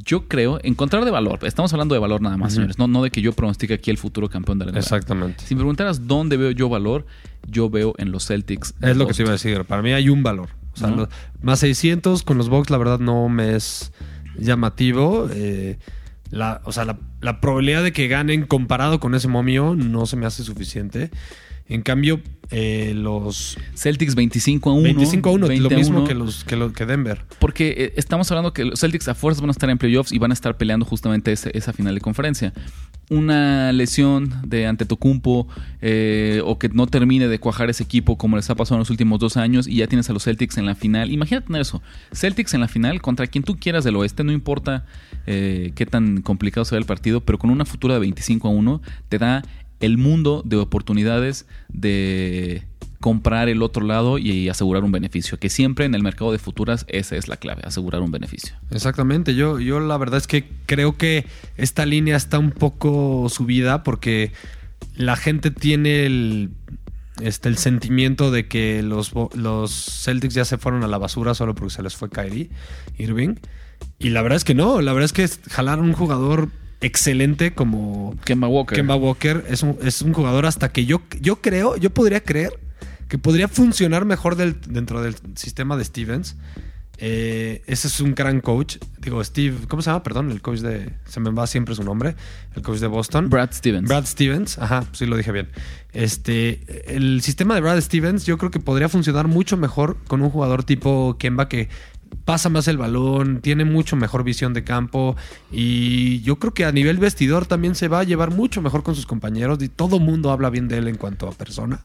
[0.03, 3.09] Yo creo, encontrar de valor, estamos hablando de valor nada más, señores, no, no de
[3.09, 4.79] que yo pronostique aquí el futuro campeón de la NBA.
[4.79, 5.43] Exactamente.
[5.45, 7.05] Si me preguntaras dónde veo yo valor,
[7.47, 8.75] yo veo en los Celtics.
[8.81, 9.63] Es lo que te iba a decir.
[9.65, 10.49] Para mí hay un valor.
[10.73, 11.09] O sea,
[11.41, 13.91] más 600 con los Bucks, la verdad, no me es
[14.37, 15.27] llamativo.
[15.31, 15.79] Eh,
[16.29, 20.15] la, o sea, la, la probabilidad de que ganen comparado con ese momio no se
[20.15, 21.09] me hace suficiente.
[21.69, 24.83] En cambio, eh, los Celtics 25 a 1.
[24.83, 26.07] 25 a 1, 20 lo mismo 1.
[26.07, 27.25] que, los, que, lo- que Denver.
[27.39, 30.17] Porque eh, estamos hablando que los Celtics a fuerzas van a estar en playoffs y
[30.19, 32.53] van a estar peleando justamente esa final de conferencia.
[33.09, 35.47] Una lesión de Antetokounmpo
[35.81, 38.89] eh, o que no termine de cuajar ese equipo como les ha pasado en los
[38.89, 41.09] últimos dos años y ya tienes a los Celtics en la final.
[41.11, 41.81] Imagínate tener eso.
[42.13, 44.85] Celtics en la final contra quien tú quieras del oeste, no importa
[45.25, 48.81] eh, qué tan complicado sea el partido, pero con una futura de 25 a 1
[49.07, 49.41] te da
[49.79, 52.63] el mundo de oportunidades de
[52.99, 55.39] comprar el otro lado y asegurar un beneficio.
[55.39, 58.55] Que siempre en el mercado de futuras esa es la clave, asegurar un beneficio.
[58.71, 61.25] Exactamente, yo, yo la verdad es que creo que
[61.57, 64.31] esta línea está un poco subida porque
[64.95, 66.49] la gente tiene el,
[67.21, 69.71] este, el sentimiento de que los, los
[70.03, 72.49] Celtics ya se fueron a la basura solo porque se les fue Kyrie
[72.97, 73.35] Irving.
[73.99, 76.49] Y la verdad es que no, la verdad es que jalaron un jugador
[76.81, 78.75] excelente como Kemba Walker.
[78.75, 79.45] Kemba Walker.
[79.49, 82.51] Es un, es un jugador hasta que yo, yo creo, yo podría creer
[83.07, 86.35] que podría funcionar mejor del- dentro del sistema de Stevens.
[86.99, 88.77] Eh, ese es un gran coach.
[88.99, 90.01] Digo, Steve, ¿cómo se llama?
[90.01, 90.93] Perdón, el coach de.
[91.05, 92.15] Se me va siempre su nombre.
[92.55, 93.29] El coach de Boston.
[93.29, 93.87] Brad Stevens.
[93.87, 95.47] Brad Stevens, ajá, sí lo dije bien.
[95.93, 100.29] Este, el sistema de Brad Stevens yo creo que podría funcionar mucho mejor con un
[100.31, 101.69] jugador tipo Kemba que
[102.25, 105.15] pasa más el balón, tiene mucho mejor visión de campo
[105.51, 108.95] y yo creo que a nivel vestidor también se va a llevar mucho mejor con
[108.95, 111.81] sus compañeros y todo mundo habla bien de él en cuanto a persona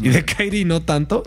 [0.00, 1.22] y de Kyrie no tanto.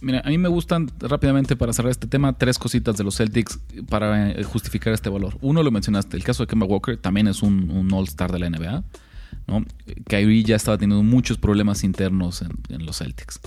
[0.00, 3.58] Mira, a mí me gustan rápidamente para cerrar este tema tres cositas de los Celtics
[3.88, 5.36] para eh, justificar este valor.
[5.40, 8.50] Uno lo mencionaste, el caso de Kemba Walker también es un, un All-Star de la
[8.50, 8.84] NBA.
[9.46, 9.64] ¿no?
[10.06, 13.40] Kyrie ya estaba teniendo muchos problemas internos en, en los Celtics.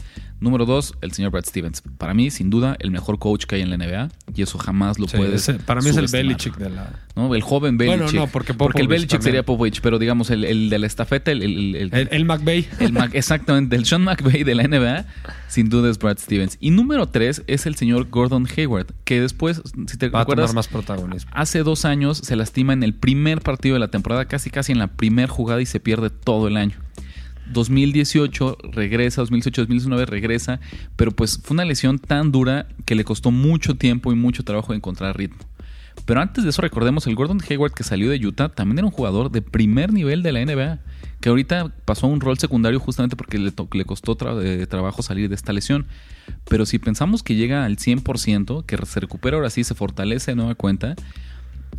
[0.44, 1.82] Número dos, el señor Brad Stevens.
[1.98, 5.00] Para mí, sin duda, el mejor coach que hay en la NBA y eso jamás
[5.00, 5.48] lo Sí, puedes.
[5.48, 6.08] ese- para mí es el.
[6.08, 6.92] Belichick de la...
[7.16, 7.34] ¿no?
[7.34, 8.02] El joven Belichick.
[8.04, 9.24] Bueno, no, porque el Popovich Belichick también.
[9.24, 12.68] sería Popovich, pero digamos el, el de la estafeta, el, el- el- El, el McVay.
[12.80, 15.06] el Mac- exactamente, el Sean McVay de la NBA,
[15.48, 16.58] sin duda es Brad Stevens.
[16.60, 20.48] Y número tres es el señor Gordon Hayward, que después, si te Va a recuerdas,
[20.48, 21.32] tomar más protagonismo.
[21.34, 24.80] hace dos años se lastima en el primer partido de la temporada, casi casi en
[24.80, 26.76] la primera jugada y se pierde todo el año.
[27.52, 30.60] 2018 regresa, 2018-2019 regresa,
[30.96, 34.74] pero pues fue una lesión tan dura que le costó mucho tiempo y mucho trabajo
[34.74, 35.40] encontrar ritmo.
[36.06, 38.94] Pero antes de eso recordemos el Gordon Hayward que salió de Utah también era un
[38.94, 40.80] jugador de primer nivel de la NBA
[41.22, 45.36] que ahorita pasó a un rol secundario justamente porque le, costó eh, trabajo salir de
[45.36, 45.86] esta lesión.
[46.50, 50.36] Pero si pensamos que llega al 100%, que se recupera ahora sí, se fortalece de
[50.36, 50.96] nueva cuenta,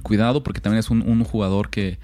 [0.02, 1.98] cuidado porque también es un jugador que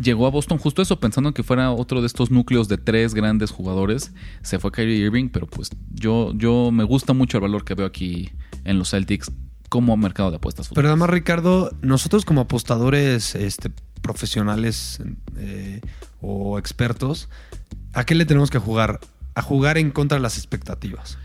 [0.00, 3.14] llegó a Boston justo eso, pensando en que fuera otro de estos núcleos de tres
[3.14, 4.12] grandes jugadores.
[4.42, 7.86] Se fue Kyrie Irving, pero pues yo, yo me gusta mucho el valor que veo
[7.86, 8.30] aquí
[8.64, 9.30] en los Celtics
[9.68, 10.70] como mercado de apuestas.
[10.74, 15.00] Pero además, Ricardo, nosotros como apostadores este, profesionales
[15.36, 15.80] eh,
[16.20, 17.28] o expertos,
[17.92, 19.00] ¿a qué le tenemos que jugar?
[19.34, 21.18] A jugar en contra de las expectativas.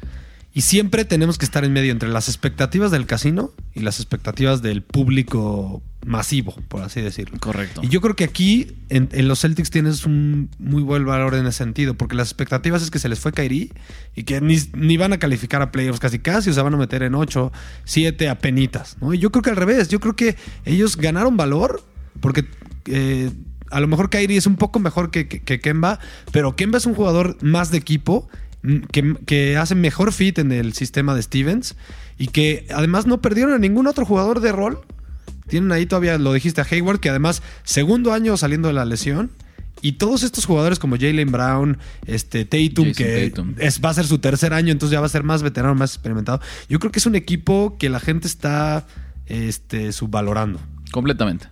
[0.55, 4.61] Y siempre tenemos que estar en medio entre las expectativas del casino y las expectativas
[4.61, 7.37] del público masivo, por así decirlo.
[7.39, 7.81] Correcto.
[7.83, 11.45] Y yo creo que aquí en, en los Celtics tienes un muy buen valor en
[11.47, 13.71] ese sentido, porque las expectativas es que se les fue Kyrie
[14.15, 16.77] y que ni, ni van a calificar a playoffs casi casi, o se van a
[16.77, 17.51] meter en 8,
[17.85, 19.13] 7 a penitas, ¿no?
[19.13, 20.35] Y yo creo que al revés, yo creo que
[20.65, 21.83] ellos ganaron valor
[22.19, 22.45] porque
[22.85, 23.31] eh,
[23.71, 25.99] a lo mejor Kyrie es un poco mejor que, que- que Kemba,
[26.31, 28.27] pero Kemba es un jugador más de equipo
[28.61, 31.75] mm, que, que hacen mejor fit en el sistema de Stevens
[32.17, 34.81] y que además no perdieron a ningún otro jugador de rol.
[35.47, 39.31] Tienen ahí todavía, lo dijiste a Hayward, que además, segundo año saliendo de la lesión.
[39.81, 43.55] Y todos estos jugadores como Jalen Brown, este Tatum, Jason que Tatum.
[43.57, 45.95] Es, va a ser su tercer año, entonces ya va a ser más veterano, más
[45.95, 46.39] experimentado.
[46.69, 48.85] Yo creo que es un equipo que la gente está
[49.25, 50.59] este, subvalorando.
[50.91, 51.47] Completamente.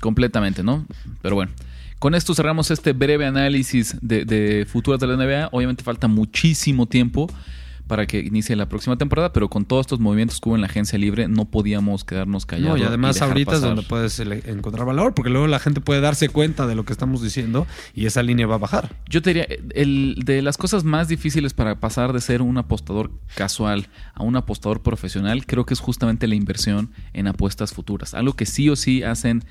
[0.00, 0.86] Completamente, ¿no?
[1.20, 1.52] Pero bueno.
[1.98, 5.48] Con esto cerramos este breve análisis de, de futuras de la NBA.
[5.52, 7.30] Obviamente falta muchísimo tiempo
[7.86, 10.68] para que inicie la próxima temporada, pero con todos estos movimientos que hubo en la
[10.68, 12.78] agencia libre no podíamos quedarnos callados.
[12.78, 16.28] No, y además ahorita es donde puedes encontrar valor, porque luego la gente puede darse
[16.28, 18.96] cuenta de lo que estamos diciendo y esa línea va a bajar.
[19.08, 23.10] Yo te diría, el, de las cosas más difíciles para pasar de ser un apostador
[23.34, 28.14] casual a un apostador profesional, creo que es justamente la inversión en apuestas futuras.
[28.14, 29.44] Algo que sí o sí hacen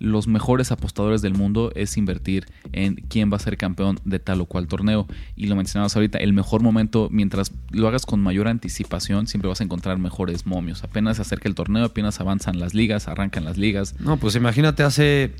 [0.00, 4.40] los mejores apostadores del mundo es invertir en quién va a ser campeón de tal
[4.40, 5.06] o cual torneo.
[5.36, 9.60] Y lo mencionabas ahorita, el mejor momento, mientras lo hagas con mayor anticipación, siempre vas
[9.60, 10.84] a encontrar mejores momios.
[10.84, 13.94] Apenas se acerca el torneo, apenas avanzan las ligas, arrancan las ligas.
[13.98, 15.32] No, pues imagínate hace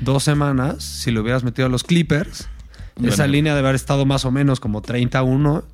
[0.00, 2.48] dos semanas, si le hubieras metido a los Clippers,
[2.96, 3.12] Bueno.
[3.12, 5.64] esa línea de haber estado más o menos como 31.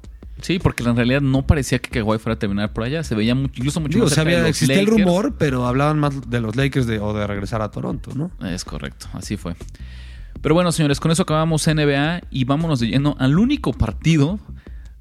[0.42, 3.02] Sí, porque en realidad no parecía que Kawhi fuera a terminar por allá.
[3.02, 5.98] Se veía mu- incluso mucho Digo, más o sea, había, existía el rumor, pero hablaban
[5.98, 8.30] más de los Lakers de- o de regresar a Toronto, ¿no?
[8.46, 9.54] Es correcto, así fue.
[10.42, 14.38] Pero bueno, señores, con eso acabamos NBA y vámonos de lleno al único partido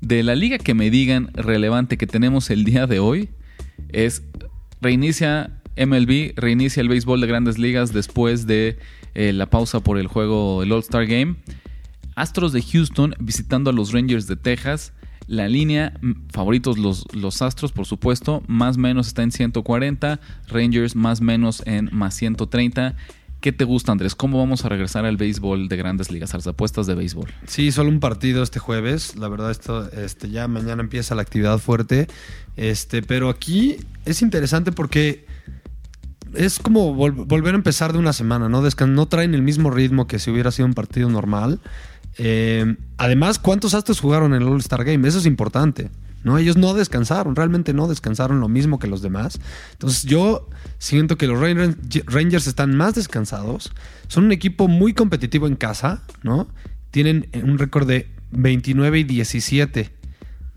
[0.02, 3.30] de la liga que me digan relevante que tenemos el día de hoy.
[3.90, 4.24] Es
[4.82, 8.78] reinicia MLB, reinicia el béisbol de grandes ligas después de
[9.14, 11.36] eh, la pausa por el juego, el All-Star Game.
[12.16, 14.94] Astros de Houston visitando a los Rangers de Texas.
[15.28, 20.96] La línea, mm, favoritos los, los Astros, por supuesto, más menos está en 140, Rangers
[20.96, 22.96] más menos en más 130.
[23.46, 24.16] ¿Qué te gusta, Andrés?
[24.16, 27.32] ¿Cómo vamos a regresar al béisbol de grandes ligas, a las apuestas de béisbol?
[27.46, 29.16] Sí, solo un partido este jueves.
[29.18, 32.08] La verdad, esto, este, ya mañana empieza la actividad fuerte.
[32.56, 35.28] Este, pero aquí es interesante porque
[36.34, 38.64] es como vol- volver a empezar de una semana, ¿no?
[38.64, 41.60] Descan no traen el mismo ritmo que si hubiera sido un partido normal.
[42.18, 45.08] Eh, además, ¿cuántos astros jugaron en el All-Star Game?
[45.08, 45.92] Eso es importante.
[46.26, 46.40] ¿No?
[46.40, 49.40] Ellos no descansaron, realmente no descansaron lo mismo que los demás.
[49.74, 53.72] Entonces yo siento que los Rangers, están más descansados.
[54.08, 56.48] Son un equipo muy competitivo en casa, ¿no?
[56.90, 59.92] Tienen un récord de 29 y 17.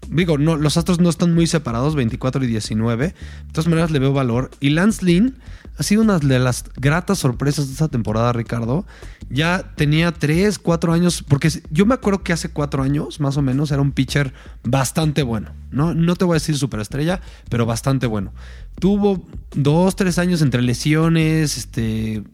[0.08, 3.08] Digo, no, los Astros no están muy separados, 24 y 19.
[3.08, 3.14] De
[3.52, 4.50] todas maneras le veo valor.
[4.60, 5.36] Y Lance Lynn
[5.78, 8.84] ha sido una de las gratas sorpresas de esta temporada, Ricardo.
[9.30, 13.42] Ya tenía 3, 4 años, porque yo me acuerdo que hace 4 años, más o
[13.42, 15.52] menos, era un pitcher bastante bueno.
[15.70, 18.32] No, no te voy a decir superestrella, pero bastante bueno.
[18.80, 22.24] Tuvo 2, 3 años entre lesiones, este,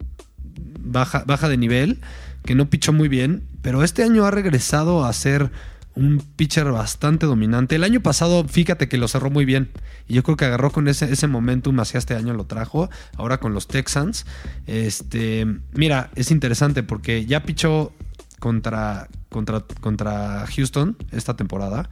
[0.79, 2.01] baja, baja de nivel,
[2.45, 5.51] que no pichó muy bien, pero este año ha regresado a ser
[5.95, 7.75] un pitcher bastante dominante.
[7.75, 9.71] El año pasado, fíjate que lo cerró muy bien.
[10.07, 12.89] Y yo creo que agarró con ese, ese momentum hacia este año, lo trajo.
[13.17, 14.25] Ahora con los Texans.
[14.67, 17.93] Este, mira, es interesante porque ya pichó
[18.39, 21.89] contra, contra, contra Houston esta temporada.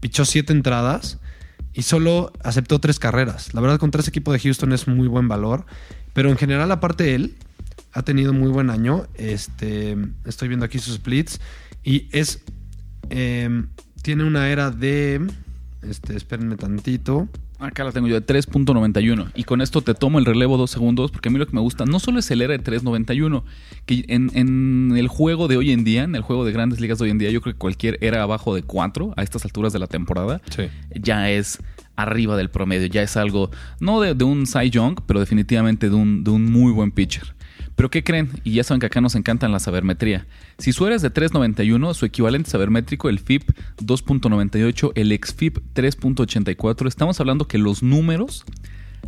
[0.00, 1.18] Pichó siete entradas
[1.72, 3.54] y solo aceptó tres carreras.
[3.54, 5.64] La verdad, contra ese equipo de Houston es muy buen valor.
[6.12, 7.36] Pero en general, aparte de él,
[7.92, 9.06] ha tenido muy buen año.
[9.14, 11.40] Este, estoy viendo aquí sus splits.
[11.84, 12.42] Y es
[13.10, 13.64] eh,
[14.02, 15.20] tiene una era de.
[15.82, 17.28] Este, espérenme tantito.
[17.60, 19.30] Acá la tengo yo de 3.91.
[19.34, 21.60] Y con esto te tomo el relevo dos segundos, porque a mí lo que me
[21.60, 23.42] gusta no solo es el era de 3.91,
[23.86, 26.98] que en, en el juego de hoy en día, en el juego de grandes ligas
[26.98, 29.72] de hoy en día, yo creo que cualquier era abajo de 4 a estas alturas
[29.72, 30.64] de la temporada Sí.
[31.00, 31.58] ya es
[31.96, 35.94] arriba del promedio, ya es algo, no de, de un Cy Young, pero definitivamente de
[35.94, 37.34] un, de un muy buen pitcher.
[37.76, 38.30] Pero ¿qué creen?
[38.44, 40.26] Y ya saben que acá nos encantan la sabermetría.
[40.58, 43.50] Si su era es de 3.91, su equivalente sabermétrico, el FIP
[43.82, 48.44] 2.98, el ex-FIP 3.84, estamos hablando que los números,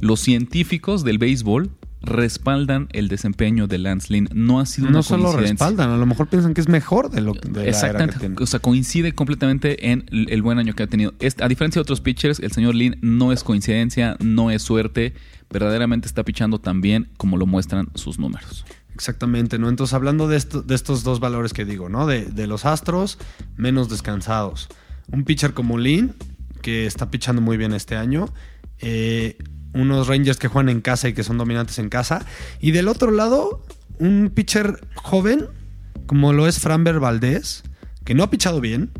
[0.00, 1.70] los científicos del béisbol
[2.02, 4.28] respaldan el desempeño de Lance Lynn.
[4.32, 5.52] No ha sido una No solo coincidencia.
[5.66, 8.18] respaldan, a lo mejor piensan que es mejor de lo de la era que Exactamente.
[8.20, 8.36] tiene.
[8.40, 11.14] O sea, coincide completamente en el buen año que ha tenido.
[11.40, 15.14] A diferencia de otros pitchers, el señor Lin no es coincidencia, no es suerte.
[15.50, 18.64] Verdaderamente está pichando tan bien como lo muestran sus números.
[18.94, 19.68] Exactamente, ¿no?
[19.68, 22.06] Entonces, hablando de, esto- de estos dos valores que digo, ¿no?
[22.06, 23.18] De, de los astros
[23.56, 24.68] menos descansados.
[25.12, 26.14] Un pitcher como Lin,
[26.62, 28.26] que está pichando muy bien este año.
[28.80, 29.36] Eh,
[29.74, 32.24] unos Rangers que juegan en casa y que son dominantes en casa.
[32.60, 33.62] Y del otro lado,
[33.98, 35.46] un pitcher joven,
[36.06, 37.62] como lo es Framber Valdés,
[38.04, 38.90] que no ha pichado bien.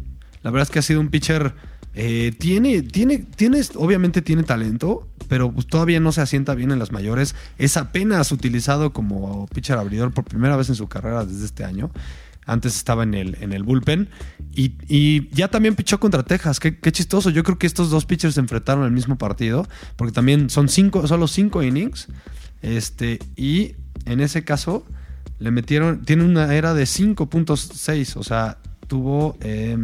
[0.43, 1.55] La verdad es que ha sido un pitcher.
[1.99, 6.79] Eh, tiene, tiene, tiene, obviamente tiene talento, pero pues todavía no se asienta bien en
[6.79, 7.35] las mayores.
[7.57, 11.91] Es apenas utilizado como pitcher abridor por primera vez en su carrera desde este año.
[12.45, 14.11] Antes estaba en el, en el bullpen.
[14.55, 16.61] Y, ya también pichó contra Texas.
[16.61, 17.31] Qué, chistoso.
[17.31, 19.67] Yo creo que estos dos pitchers se enfrentaron en el mismo partido.
[19.97, 22.09] Porque también son cinco, solo cinco innings.
[22.61, 24.85] Este, y en ese caso,
[25.39, 26.03] le metieron.
[26.03, 28.17] Tiene una era de 5.6.
[28.17, 29.39] O sea, tuvo.
[29.41, 29.79] eh,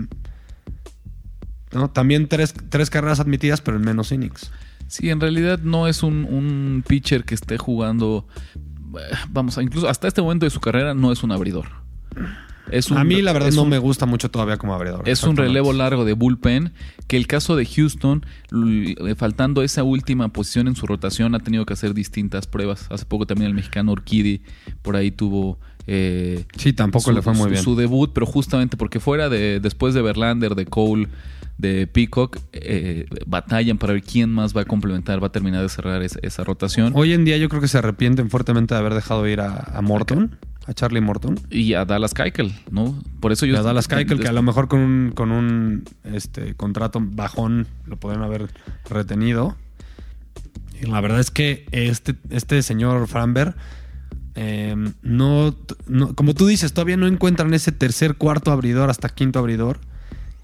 [1.73, 4.51] no, también tres, tres carreras admitidas, pero en menos innings.
[4.89, 8.27] Sí, en realidad no es un, un pitcher que esté jugando.
[8.57, 11.67] eh, Vamos, a incluso hasta este momento de su carrera no es un abridor.
[12.71, 15.09] Es un- a mí, la verdad, no un- me gusta mucho todavía como abridor.
[15.09, 16.73] Es un relevo largo de bullpen
[17.07, 18.25] que el caso de Houston,
[19.17, 22.87] faltando esa última posición en su rotación, ha tenido que hacer distintas pruebas.
[22.91, 24.43] Hace poco también el mexicano Urquidi
[24.83, 25.59] por ahí tuvo...
[25.87, 27.63] eh, Sí, tampoco su, le fue muy su- bien.
[27.63, 31.09] su debut, pero justamente porque fuera de después de Verlander, de Cole,
[31.59, 35.69] de Peacock, eh, batallan para ver quién más va a complementar, va a terminar de
[35.69, 36.93] cerrar es- esa rotación.
[36.97, 39.81] Hoy en día yo creo que se arrepienten fuertemente de haber dejado ir a, a
[39.83, 41.39] Morton, a Charlie Morton.
[41.51, 42.99] Y a Dallas Keuchel, ¿no?
[43.21, 43.59] Por eso Y yo...
[43.59, 47.97] a Dallas Keuchel, que a lo mejor con un, con un este, contrato bajón lo
[47.97, 48.49] podrían haber
[48.89, 49.57] retenido.
[50.81, 53.55] Y la verdad es que este, este señor Framberg
[54.35, 55.55] eh, no,
[55.87, 59.79] no- como tú dices, todavía no encuentran ese tercer, cuarto abridor hasta quinto abridor.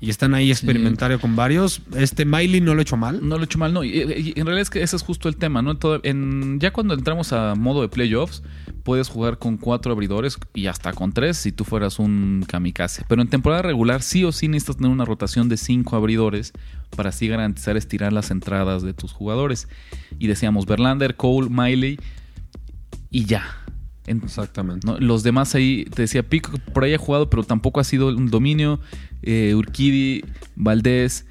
[0.00, 1.82] Y están ahí experimentario con varios.
[1.96, 3.18] Este Miley no lo ha hecho mal.
[3.28, 3.82] No lo he hecho mal, no.
[3.82, 5.76] Y, y- y en realidad es que ese es justo el tema, ¿no?
[5.76, 8.44] Todo- en, ya cuando entramos a modo de playoffs,
[8.84, 13.06] puedes jugar con cuatro abridores y hasta con tres si tú fueras un kamikaze.
[13.08, 16.52] Pero en temporada regular, sí o sí necesitas tener una rotación de cinco abridores
[16.94, 19.66] para así garantizar estirar las entradas de tus jugadores.
[20.20, 21.98] Y decíamos Verlander, Cole, Miley
[23.10, 23.42] y ya.
[24.08, 24.86] En- Exactamente.
[24.86, 24.98] ¿no?
[24.98, 28.30] Los demás ahí, te decía, Pico por ahí ha jugado, pero tampoco ha sido un
[28.30, 28.80] dominio.
[29.22, 30.24] Eh, Urquidi,
[30.56, 31.26] Valdés.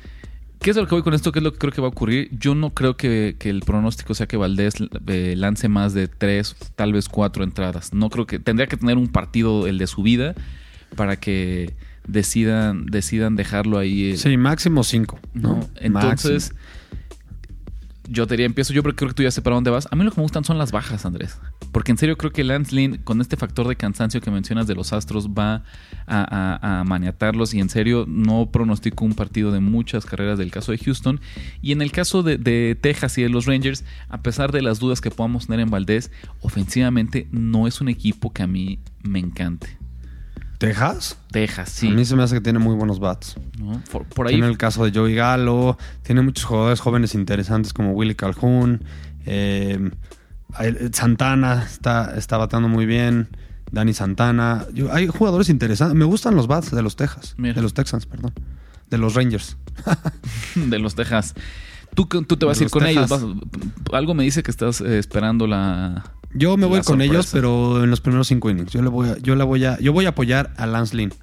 [0.59, 1.31] ¿Qué es lo que voy con esto?
[1.31, 2.29] ¿Qué es lo que creo que va a ocurrir?
[2.31, 4.73] Yo no creo que, que el pronóstico sea que Valdés
[5.07, 7.93] eh, lance más de tres, tal vez cuatro entradas.
[7.93, 8.39] No creo que.
[8.39, 10.33] Tendría que tener un partido, el de su vida,
[10.95, 11.75] para que
[12.07, 14.11] decidan, decidan dejarlo ahí.
[14.11, 15.19] eh, Sí, máximo cinco.
[15.33, 15.57] ¿no?
[15.57, 15.69] ¿no?
[15.75, 16.59] Entonces, Máximo.
[18.09, 18.73] yo te diría, empiezo.
[18.73, 19.87] Yo creo que tú ya sé para dónde vas.
[19.91, 21.37] A mí lo que me gustan son las bajas, Andrés.
[21.71, 24.75] Porque en serio creo que Lance Lynn, con este factor de cansancio que mencionas de
[24.75, 25.63] los Astros, va
[26.08, 27.53] a, a- a maniatarlos.
[27.53, 31.19] Y en serio, no pronostico un partido de muchas carreras del caso de Houston.
[31.62, 34.80] Y en el caso de, de Texas y de los Rangers, a pesar de las
[34.80, 39.19] dudas que podamos tener en Valdés, ofensivamente no es un equipo que a mí me
[39.19, 39.77] encante.
[40.58, 41.19] ¿Texas?
[41.32, 41.88] Texas, sí.
[41.88, 43.36] A mí se me hace que tiene muy buenos bats.
[43.60, 43.80] ¿no?
[43.91, 47.91] Por, por ahí Tiene el caso de Joey Galo, tiene muchos jugadores jóvenes interesantes como
[47.91, 48.84] Willy Calhoun,
[49.27, 49.91] eh,
[50.93, 53.27] Santana está, está bateando muy bien,
[53.71, 54.65] Dani Santana.
[54.73, 55.95] Yo- hay jugadores interesantes.
[55.97, 57.53] Me gustan los bats de los Texas, Mira.
[57.55, 58.33] de los Texans, perdón,
[58.89, 59.57] de los Rangers.
[60.55, 61.36] de los Texas.
[61.93, 63.10] Tú, tú te vas De a ir con ellos.
[63.10, 63.23] Vas-
[63.93, 66.03] algo me dice que estás eh, esperando la.
[66.33, 68.71] Yo me voy con ellos, pero en los primeros cinco innings.
[68.71, 71.13] Yo le voy a, yo la voy a, yo voy a apoyar a Lance Lynn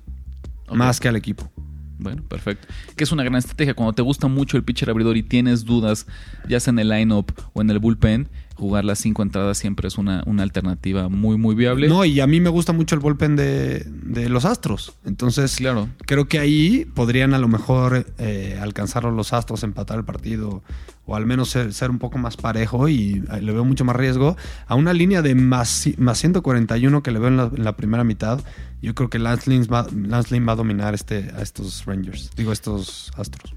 [0.72, 1.50] más que al equipo.
[1.98, 2.66] Bueno, perfecto.
[2.96, 3.74] Que es una gran estrategia.
[3.74, 6.06] Cuando te gusta mucho el pitcher abridor y tienes dudas,
[6.48, 9.98] ya sea en el lineup o en el bullpen, jugar las cinco entradas siempre es
[9.98, 11.88] una, una alternativa muy, muy viable.
[11.88, 14.94] No, y a mí me gusta mucho el bullpen de, de los Astros.
[15.04, 15.88] Entonces, Claro.
[16.06, 20.62] creo que ahí podrían a lo mejor eh, alcanzar los Astros, empatar el partido
[21.06, 23.94] o al menos ser, ser un poco más parejo y eh, le veo mucho más
[23.96, 24.36] riesgo
[24.66, 28.04] a una línea de más, más 141 que le veo en la, en la primera
[28.04, 28.40] mitad.
[28.80, 32.30] Yo creo que Lance Lynn, va, Lance Lynn va a dominar este, a estos Rangers,
[32.36, 33.54] digo, estos Astros.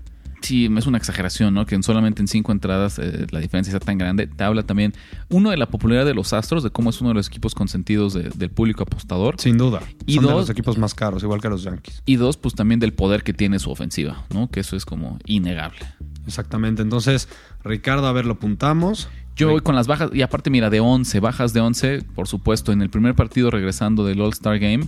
[0.47, 1.65] Sí, es una exageración, ¿no?
[1.65, 4.27] Que en solamente en cinco entradas eh, la diferencia sea tan grande.
[4.27, 4.93] Te habla también,
[5.29, 8.13] uno, de la popularidad de los Astros, de cómo es uno de los equipos consentidos
[8.13, 9.35] de- del público apostador.
[9.39, 9.81] Sin duda.
[10.05, 12.01] Y Son de dos- los equipos más caros, igual que los Yankees.
[12.05, 14.49] Y dos, pues también del poder que tiene su ofensiva, ¿no?
[14.49, 15.79] Que eso es como innegable.
[16.25, 16.81] Exactamente.
[16.81, 17.27] Entonces,
[17.63, 19.09] Ricardo, a ver, lo apuntamos.
[19.35, 22.71] Yo voy con las bajas, y aparte, mira, de 11, bajas de 11, por supuesto,
[22.71, 24.85] en el primer partido regresando del All-Star Game.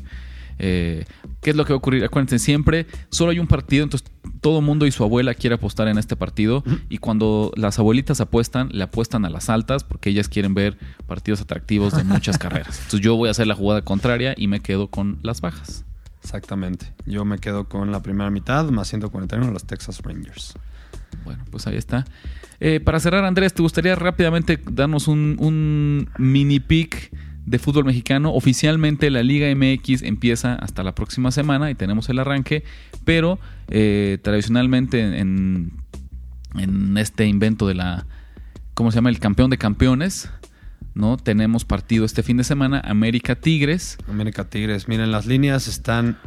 [0.60, 1.06] Eh,
[1.42, 2.04] ¿Qué es lo que va a ocurrir?
[2.04, 4.10] Acuérdense, siempre solo hay un partido, entonces
[4.42, 6.64] todo mundo y su abuela quiere apostar en este partido.
[6.90, 11.42] Y cuando las abuelitas apuestan, le apuestan a las altas porque ellas quieren ver partidos
[11.42, 12.78] atractivos de muchas carreras.
[12.78, 15.86] Entonces yo voy a hacer la jugada contraria y me quedo con las bajas.
[16.22, 16.94] Exactamente.
[17.06, 20.54] Yo me quedo con la primera mitad, más 141 los Texas Rangers.
[21.24, 22.06] Bueno, pues ahí está.
[22.60, 27.12] Eh, para cerrar, Andrés, ¿te gustaría rápidamente darnos un, un mini pick
[27.50, 28.32] de fútbol mexicano?
[28.34, 32.64] Oficialmente la Liga MX empieza hasta la próxima semana y tenemos el arranque,
[33.06, 35.72] pero eh, tradicionalmente en,
[36.56, 38.06] en este invento de la,
[38.74, 39.10] ¿cómo se llama?
[39.10, 40.30] El campeón de campeones,
[40.94, 41.18] ¿no?
[41.18, 43.98] Tenemos partido este fin de semana, América Tigres.
[44.08, 46.18] América Tigres, miren, las líneas están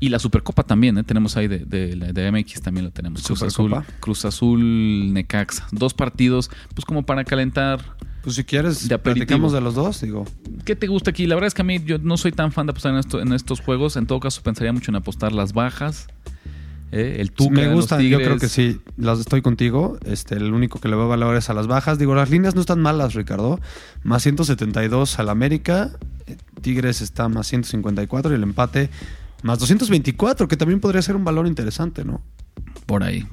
[0.00, 1.04] Y la Supercopa también, ¿eh?
[1.04, 3.22] Tenemos ahí de, de, la- de MX también lo tenemos.
[3.22, 3.72] Cruz Azul.
[4.00, 5.68] Cruz Azul, Necaxa.
[5.70, 10.24] Dos partidos, pues como para calentar Pues si quieres, De platicamos de los dos, digo.
[10.64, 11.26] ¿Qué te gusta aquí?
[11.26, 13.20] La verdad es que a mí yo no soy tan fan de apostar en, esto-
[13.20, 13.96] en estos juegos.
[13.96, 16.06] En todo caso, pensaría mucho en apostar las bajas.
[16.92, 18.80] eh, el Tuca, me los gusta, yo creo que sí.
[18.96, 19.98] Las estoy contigo.
[20.04, 21.98] Este, el único que le veo valor es a las bajas.
[21.98, 23.58] Digo, las líneas no están malas, Ricardo.
[24.04, 25.90] Más 172 al América.
[26.26, 28.88] eh, Tigres está más 154 y el empate
[29.42, 32.20] más 224, que también podría ser un valor interesante, ¿no?
[32.86, 33.26] Por ahí.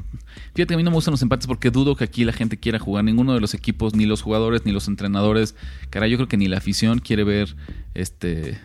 [0.53, 2.79] Fíjate a mí no me gustan los empates porque dudo que aquí la gente quiera
[2.79, 3.03] jugar.
[3.03, 5.55] Ninguno de los equipos, ni los jugadores, ni los entrenadores.
[5.89, 7.55] Caray, yo creo que ni la afición quiere ver
[7.93, 8.59] este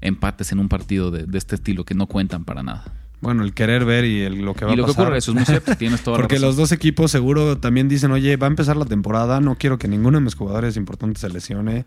[0.00, 2.95] empates en un partido de este estilo que no cuentan para nada.
[3.22, 5.04] Bueno, el querer ver y el- lo que va Y lo a que pasar.
[5.06, 6.48] ocurre, eso es muy cierto, tienes toda la Porque razón.
[6.48, 9.88] los dos equipos seguro también dicen, oye, va a empezar la temporada, no quiero que
[9.88, 11.84] ninguno de mis jugadores importantes se lesione.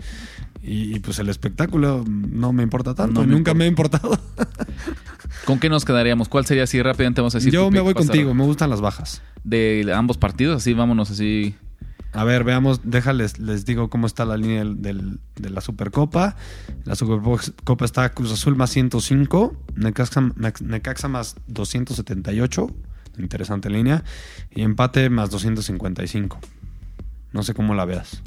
[0.64, 3.54] Y, y, pues el espectáculo no me importa tanto, No me nunca importa.
[3.58, 4.20] me ha importado.
[5.46, 6.28] ¿Con qué nos quedaríamos?
[6.30, 7.22] ¿Cuál sería así rápidamente?
[7.22, 7.54] Vamos a decir.
[7.54, 9.22] Yo me voy contigo, me gustan las bajas.
[9.44, 11.56] De ambos partidos, así vámonos así.
[12.12, 16.36] A ver, veamos, déjales, les digo cómo está la línea del- de la Supercopa.
[16.86, 20.22] La Supercopa está Cruz Azul más 105, Necaxa,
[20.62, 22.68] Necaxa más 278,
[23.20, 24.04] interesante línea,
[24.50, 26.40] y empate más 255.
[27.32, 28.24] No sé cómo la veas.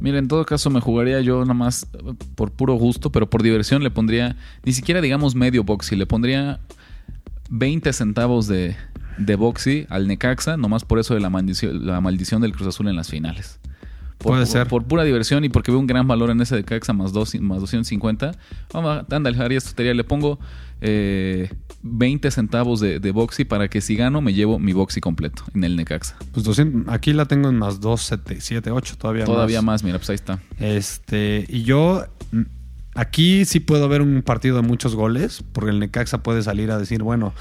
[0.00, 3.42] Mira, en todo caso me jugaría yo nada más eh, por puro gusto, pero por
[3.42, 6.60] diversión le pondría, ni siquiera digamos medio boxy, le pondría
[7.50, 8.76] 20 centavos de,
[9.18, 12.88] de boxy al Necaxa, nomás por eso de la maldición, la maldición del Cruz Azul
[12.88, 13.58] en las finales.
[14.18, 14.66] Por, Puede ser.
[14.66, 17.60] Por pura diversión y porque veo un gran valor en ese Necaxa más, dos, más
[17.60, 18.32] 250.
[18.72, 19.92] Vamos, ándale, haría esta tontería.
[19.92, 20.38] Le pongo
[20.80, 21.50] eh,
[21.82, 25.64] 20 centavos de, de boxy para que si gano me llevo mi boxy completo en
[25.64, 26.16] el Necaxa.
[26.32, 30.40] Pues 200, aquí la tengo en más 278, todavía, Todavía más, mira, pues ahí está.
[30.58, 32.06] Este, y yo
[32.96, 36.78] aquí sí puedo ver un partido de muchos goles, porque el Necaxa puede salir a
[36.78, 37.32] decir, bueno,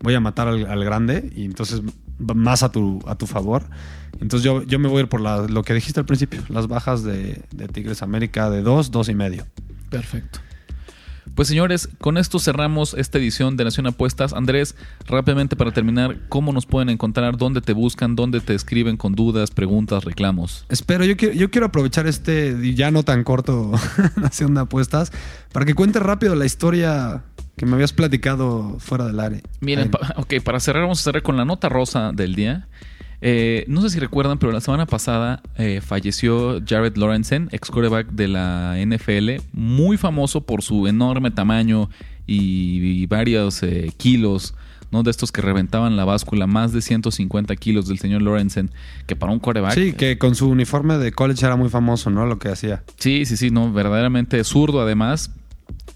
[0.00, 1.82] voy a matar al, grande, y entonces
[2.18, 3.64] más a tu, a tu favor.
[4.20, 6.68] Entonces yo, yo me voy a ir por la- lo que dijiste al principio, las
[6.68, 7.42] bajas de,
[7.72, 9.46] Tigres América de 2, 2 y medio.
[9.90, 10.40] Perfecto.
[11.34, 14.32] Pues señores, con esto cerramos esta edición de Nación Apuestas.
[14.32, 17.36] Andrés, rápidamente para terminar, ¿cómo nos pueden encontrar?
[17.36, 18.14] ¿Dónde te buscan?
[18.14, 20.64] ¿Dónde te escriben con dudas, preguntas, reclamos?
[20.68, 23.72] Espero, yo quiero, yo quiero aprovechar este ya no tan corto
[24.16, 25.12] Nación de Apuestas
[25.52, 27.24] para que cuentes rápido la historia
[27.56, 29.40] que me habías platicado fuera del área.
[29.60, 32.68] Miren, pa- ok, para cerrar, vamos a cerrar con la nota rosa del día.
[33.26, 38.10] Eh, no sé si recuerdan, pero la semana pasada eh, falleció Jared Lorenzen, ex quarterback
[38.10, 41.88] de la NFL, muy famoso por su enorme tamaño
[42.26, 44.54] y, y varios eh, kilos,
[44.90, 45.02] ¿no?
[45.02, 48.70] De estos que reventaban la báscula, más de 150 kilos del señor Lorenzen,
[49.06, 49.72] que para un quarterback.
[49.72, 52.26] Sí, que con su uniforme de college era muy famoso, ¿no?
[52.26, 52.82] Lo que hacía.
[52.98, 55.30] Sí, sí, sí, no, verdaderamente zurdo además.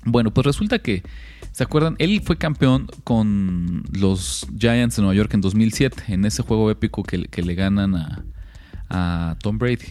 [0.03, 1.03] Bueno, pues resulta que,
[1.59, 1.97] ¿se acuerdan?
[1.99, 7.03] Él fue campeón con los Giants de Nueva York en 2007, en ese juego épico
[7.03, 8.25] que, le ganan a,
[8.89, 9.89] a Tom Brady.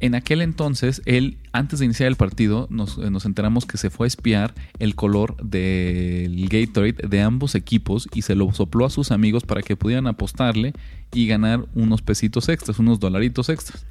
[0.00, 3.88] En aquel entonces, él, antes de iniciar el partido, nos, eh, nos enteramos que se
[3.88, 8.90] fue a espiar el color del Gatorade de ambos equipos y se lo sopló a
[8.90, 10.74] sus amigos para que pudieran apostarle
[11.10, 13.86] y ganar unos pesitos extras, unos dolaritos extras.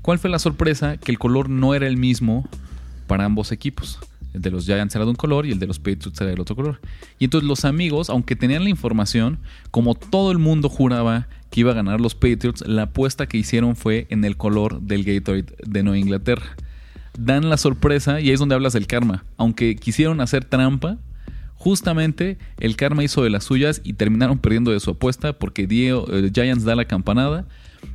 [0.00, 0.96] ¿Cuál fue la sorpresa?
[0.96, 2.48] Que el color no era el mismo
[3.06, 3.98] para ambos equipos.
[4.34, 6.40] El de los Giants era de un color y el de los Patriots era del
[6.40, 6.80] otro color.
[7.18, 9.38] Y entonces los amigos, aunque tenían la información,
[9.70, 13.76] como todo el mundo juraba que iba a ganar los Patriots, la apuesta que hicieron
[13.76, 16.56] fue en el color del Gatorade de Nueva Inglaterra.
[17.18, 19.24] Dan la sorpresa y ahí es donde hablas del karma.
[19.36, 20.98] Aunque quisieron hacer trampa,
[21.54, 26.06] justamente el karma hizo de las suyas y terminaron perdiendo de su apuesta porque Dio,
[26.12, 27.46] eh, Giants da la campanada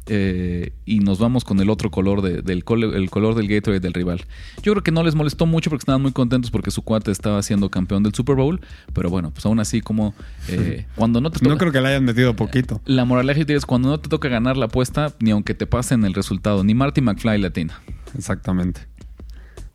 [0.08, 3.80] eh, y nos vamos con el otro color de- del col- el color del Gatorade
[3.80, 4.22] del rival.
[4.62, 7.42] Yo creo que no les molestó mucho porque estaban muy contentos porque su cuate estaba
[7.44, 8.60] siendo campeón del Super Bowl,
[8.94, 10.14] pero bueno, pues aún así como
[10.50, 12.82] eh, cuando no te No toca- creo que le hayan metido poquito.
[12.86, 16.14] la moraleja es cuando no te toca ganar la apuesta, ni aunque te pasen el
[16.14, 17.80] resultado, ni Marty McFly latina.
[18.18, 18.82] Exactamente.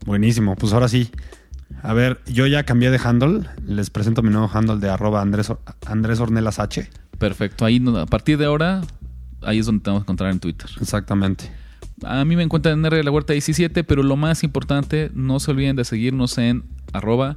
[0.06, 0.56] Buenísimo.
[0.56, 1.10] Pues ahora sí.
[1.82, 3.42] A ver, yo ya cambié de handle.
[3.66, 5.52] Les presento mi nuevo handle de arroba Andrés,
[5.86, 6.88] Andrés Ornelas H.
[7.18, 8.80] Perfecto, ahí no- a partir de ahora,
[9.42, 10.70] ahí es donde te vamos a encontrar en Twitter.
[10.80, 11.50] Exactamente.
[12.04, 15.40] A mí me encuentran en R de la Huerta 17, pero lo más importante, no
[15.40, 17.36] se olviden de seguirnos en arroba,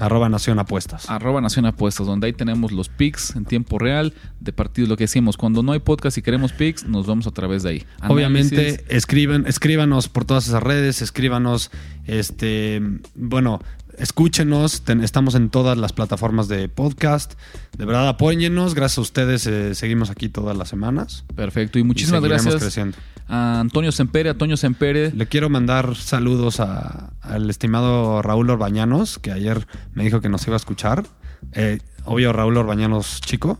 [0.00, 1.10] Arroba Nación Apuestas.
[1.10, 5.04] arroba Nación Apuestas, donde ahí tenemos los picks en tiempo real de partidos, lo que
[5.04, 7.86] decimos, cuando no hay podcast y queremos picks, nos vamos a través de ahí.
[8.08, 11.70] Obviamente, escriban, escríbanos por todas esas redes, escríbanos,
[12.06, 12.80] este,
[13.14, 13.60] bueno,
[14.00, 17.34] escúchenos, ten- estamos en todas las plataformas de podcast.
[17.76, 21.24] De verdad, apóyennos, gracias a ustedes eh, seguimos aquí todas las semanas.
[21.34, 22.96] Perfecto, y muchísimas Y gracias creciendo.
[23.28, 25.12] a Antonio Sempere, a Toño Sempere.
[25.12, 30.46] Le quiero mandar saludos a- al estimado Raúl Orbañanos, que ayer me dijo que nos
[30.46, 31.04] iba a escuchar.
[31.52, 33.58] Eh, obvio, Raúl Orbañanos chico.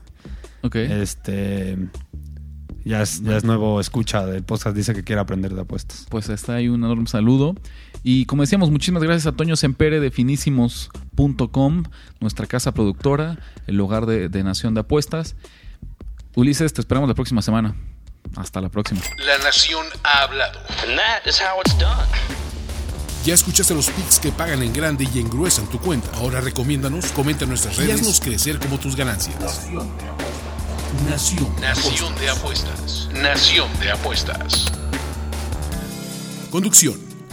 [0.63, 0.77] Ok.
[0.77, 1.79] Este.
[2.83, 6.07] Ya es, ya es nuevo escucha del podcast, dice que quiere aprender de apuestas.
[6.09, 7.55] Pues está ahí un enorme saludo.
[8.03, 11.85] Y como decíamos, muchísimas gracias a Toño Sempere de finísimos.com,
[12.21, 15.37] nuestra casa productora, el hogar de, de Nación de Apuestas.
[16.35, 17.75] Ulises, te esperamos la próxima semana.
[18.37, 19.01] Hasta la próxima.
[19.27, 20.61] La nación ha hablado.
[20.83, 22.07] And that is how it's done.
[23.25, 26.09] Ya escuchaste los picks que pagan en grande y engruesan tu cuenta.
[26.15, 29.69] Ahora recomiéndanos, comenta en nuestras redes y haznos crecer como tus ganancias.
[31.09, 31.55] Nación.
[31.61, 33.09] Nación de apuestas.
[33.13, 34.73] Nación de apuestas.
[36.51, 37.10] Conducción.